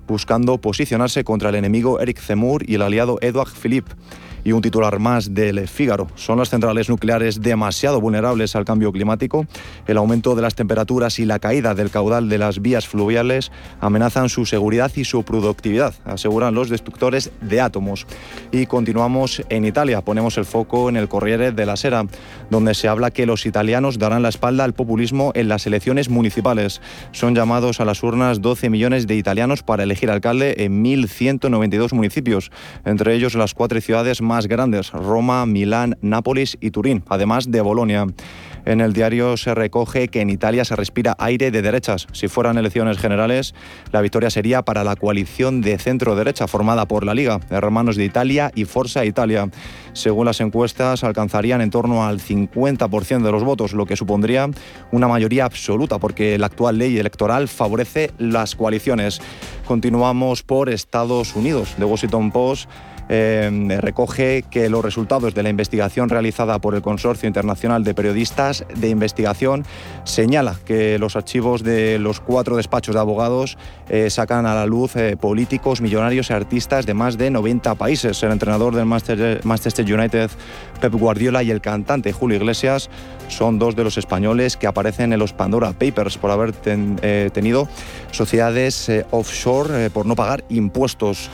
[0.06, 3.92] buscando posicionarse contra el enemigo Eric Zemmour y el aliado Edouard Philippe.
[4.44, 6.08] Y un titular más del Fígaro.
[6.14, 9.46] ¿Son las centrales nucleares demasiado vulnerables al cambio climático?
[9.86, 14.28] El aumento de las temperaturas y la caída del caudal de las vías fluviales amenazan
[14.28, 18.06] su seguridad y su productividad, aseguran los destructores de átomos.
[18.50, 20.00] Y continuamos en Italia.
[20.02, 22.06] Ponemos el foco en el Corriere de la Sera,
[22.50, 26.80] donde se habla que los italianos darán la espalda al populismo en las elecciones municipales.
[27.12, 32.50] Son llamados a las urnas 12 millones de italianos para elegir alcalde en 1.192 municipios,
[32.84, 37.60] entre ellos las cuatro ciudades más más grandes, Roma, Milán, Nápoles y Turín, además de
[37.60, 38.06] Bolonia.
[38.64, 42.06] En el diario se recoge que en Italia se respira aire de derechas.
[42.12, 43.54] Si fueran elecciones generales,
[43.90, 48.50] la victoria sería para la coalición de centro-derecha formada por la Liga, Hermanos de Italia
[48.54, 49.50] y Forza Italia.
[49.92, 54.48] Según las encuestas, alcanzarían en torno al 50% de los votos, lo que supondría
[54.92, 59.20] una mayoría absoluta, porque la actual ley electoral favorece las coaliciones.
[59.66, 61.74] Continuamos por Estados Unidos.
[61.76, 62.70] The Washington Post
[63.14, 68.64] eh, recoge que los resultados de la investigación realizada por el Consorcio Internacional de Periodistas
[68.74, 69.66] de Investigación
[70.04, 73.58] señala que los archivos de los cuatro despachos de abogados
[73.90, 78.22] eh, sacan a la luz eh, políticos, millonarios y artistas de más de 90 países.
[78.22, 80.30] El entrenador del Manchester United,
[80.80, 82.88] Pep Guardiola, y el cantante Julio Iglesias
[83.28, 87.68] son dos de los españoles que aparecen en los Pandora Papers por haber tenido
[88.10, 91.28] sociedades offshore por no pagar impuestos.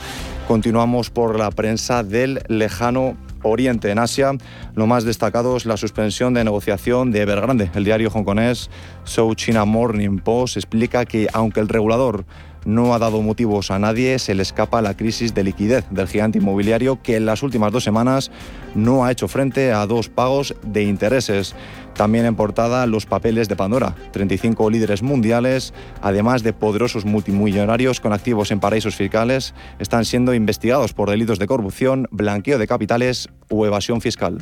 [0.49, 3.91] Continuamos por la prensa del lejano Oriente.
[3.91, 4.31] En Asia,
[4.73, 7.69] lo más destacado es la suspensión de negociación de Evergrande.
[7.75, 8.71] El diario hongkonés
[9.03, 12.25] South China Morning Post explica que aunque el regulador
[12.65, 16.39] no ha dado motivos a nadie, se le escapa la crisis de liquidez del gigante
[16.39, 18.31] inmobiliario que en las últimas dos semanas
[18.75, 21.55] no ha hecho frente a dos pagos de intereses.
[21.93, 28.13] También en portada los papeles de Pandora, 35 líderes mundiales, además de poderosos multimillonarios con
[28.13, 33.65] activos en paraísos fiscales, están siendo investigados por delitos de corrupción, blanqueo de capitales o
[33.65, 34.37] evasión fiscal.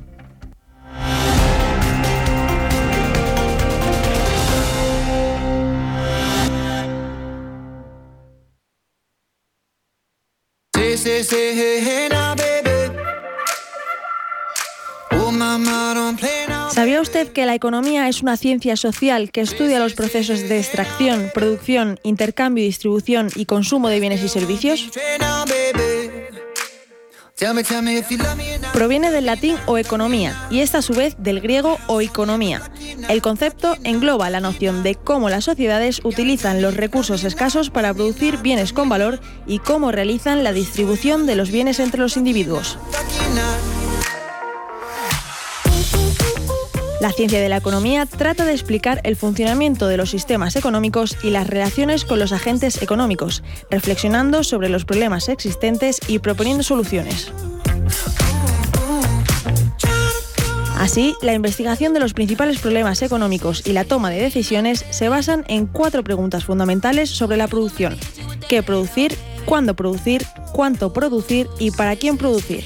[16.72, 21.32] ¿Sabía usted que la economía es una ciencia social que estudia los procesos de extracción,
[21.34, 24.90] producción, intercambio, distribución y consumo de bienes y servicios?
[28.74, 32.64] Proviene del latín o economía y esta a su vez del griego o economía.
[33.10, 38.38] El concepto engloba la noción de cómo las sociedades utilizan los recursos escasos para producir
[38.38, 42.80] bienes con valor y cómo realizan la distribución de los bienes entre los individuos.
[47.08, 51.30] La ciencia de la economía trata de explicar el funcionamiento de los sistemas económicos y
[51.30, 57.32] las relaciones con los agentes económicos, reflexionando sobre los problemas existentes y proponiendo soluciones.
[60.78, 65.46] Así, la investigación de los principales problemas económicos y la toma de decisiones se basan
[65.48, 67.98] en cuatro preguntas fundamentales sobre la producción.
[68.50, 69.16] ¿Qué producir?
[69.46, 70.26] ¿Cuándo producir?
[70.52, 71.48] ¿Cuánto producir?
[71.58, 72.66] ¿Y para quién producir?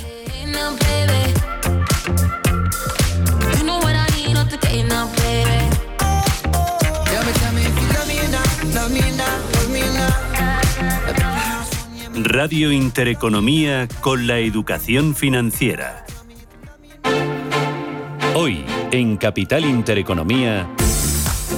[12.23, 16.05] Radio Intereconomía con la educación financiera.
[18.35, 20.69] Hoy, en Capital Intereconomía,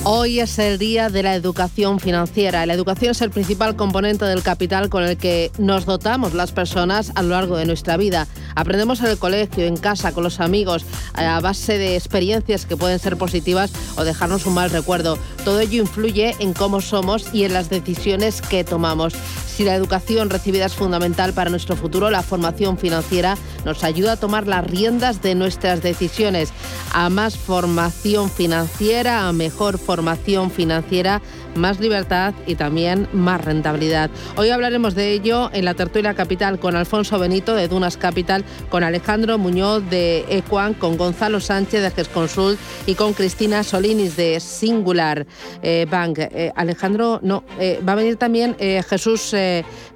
[0.06, 2.66] Hoy es el día de la educación financiera.
[2.66, 7.14] La educación es el principal componente del capital con el que nos dotamos las personas
[7.16, 8.28] a lo largo de nuestra vida.
[8.54, 13.00] Aprendemos en el colegio, en casa, con los amigos, a base de experiencias que pueden
[13.00, 15.18] ser positivas o dejarnos un mal recuerdo.
[15.46, 19.14] Todo ello influye en cómo somos y en las decisiones que tomamos.
[19.48, 24.18] Si la educación recibida es fundamental para nuestro futuro, la formación financiera nos ayuda a
[24.18, 26.50] tomar las riendas de nuestras decisiones.
[26.92, 29.93] A más formación financiera, a mejor formación
[30.50, 31.22] financiera,
[31.56, 34.10] más libertad y también más rentabilidad.
[34.38, 38.84] Hoy hablaremos de ello en la tertulia capital con Alfonso Benito de Dunas Capital, con
[38.84, 45.28] Alejandro Muñoz de Equan, con Gonzalo Sánchez de GESConsult y con Cristina Solinis de Singular
[45.62, 46.20] eh, Bank.
[46.20, 49.36] Eh, Alejandro, no, eh, va a venir también Jesús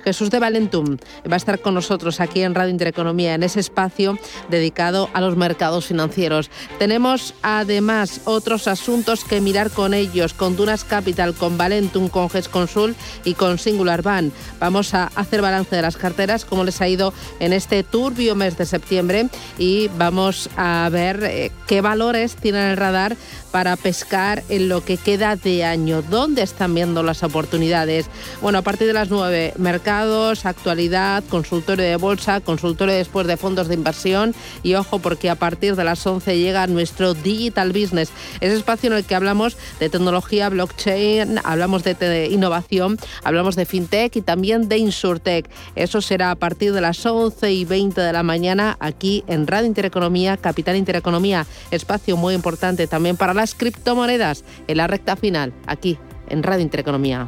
[0.08, 0.96] Jesús de Valentum
[1.30, 4.18] va a estar con nosotros aquí en Radio Intereconomía, en ese espacio
[4.50, 6.50] dedicado a los mercados financieros.
[6.80, 12.98] Tenemos además otros asuntos que mirar con ellos, con Dunas Capital, con Valentum, con GESConsult
[13.24, 14.34] y con Singular Bank.
[14.60, 18.58] Vamos a hacer balance de las carteras, cómo les ha ido en este turbio mes
[18.58, 23.16] de septiembre y vamos a ver eh, qué valores tienen el radar
[23.58, 26.04] para pescar en lo que queda de año.
[26.04, 28.06] ¿Dónde están viendo las oportunidades?
[28.40, 33.68] Bueno, a partir de las 9, mercados, actualidad, consultorio de bolsa, consultorio después de fondos
[33.68, 38.58] de inversión y ojo porque a partir de las 11 llega nuestro Digital Business, ese
[38.58, 44.22] espacio en el que hablamos de tecnología, blockchain, hablamos de, innovación, hablamos de fintech y
[44.22, 45.50] también de insurtech.
[45.76, 49.66] Eso será a partir de las 11 y 20 de la mañana aquí en Radio
[49.66, 55.98] Intereconomía, Capital Intereconomía, espacio muy importante también para las criptomonedas en la recta final, aquí
[56.30, 57.28] en Radio Intereconomía.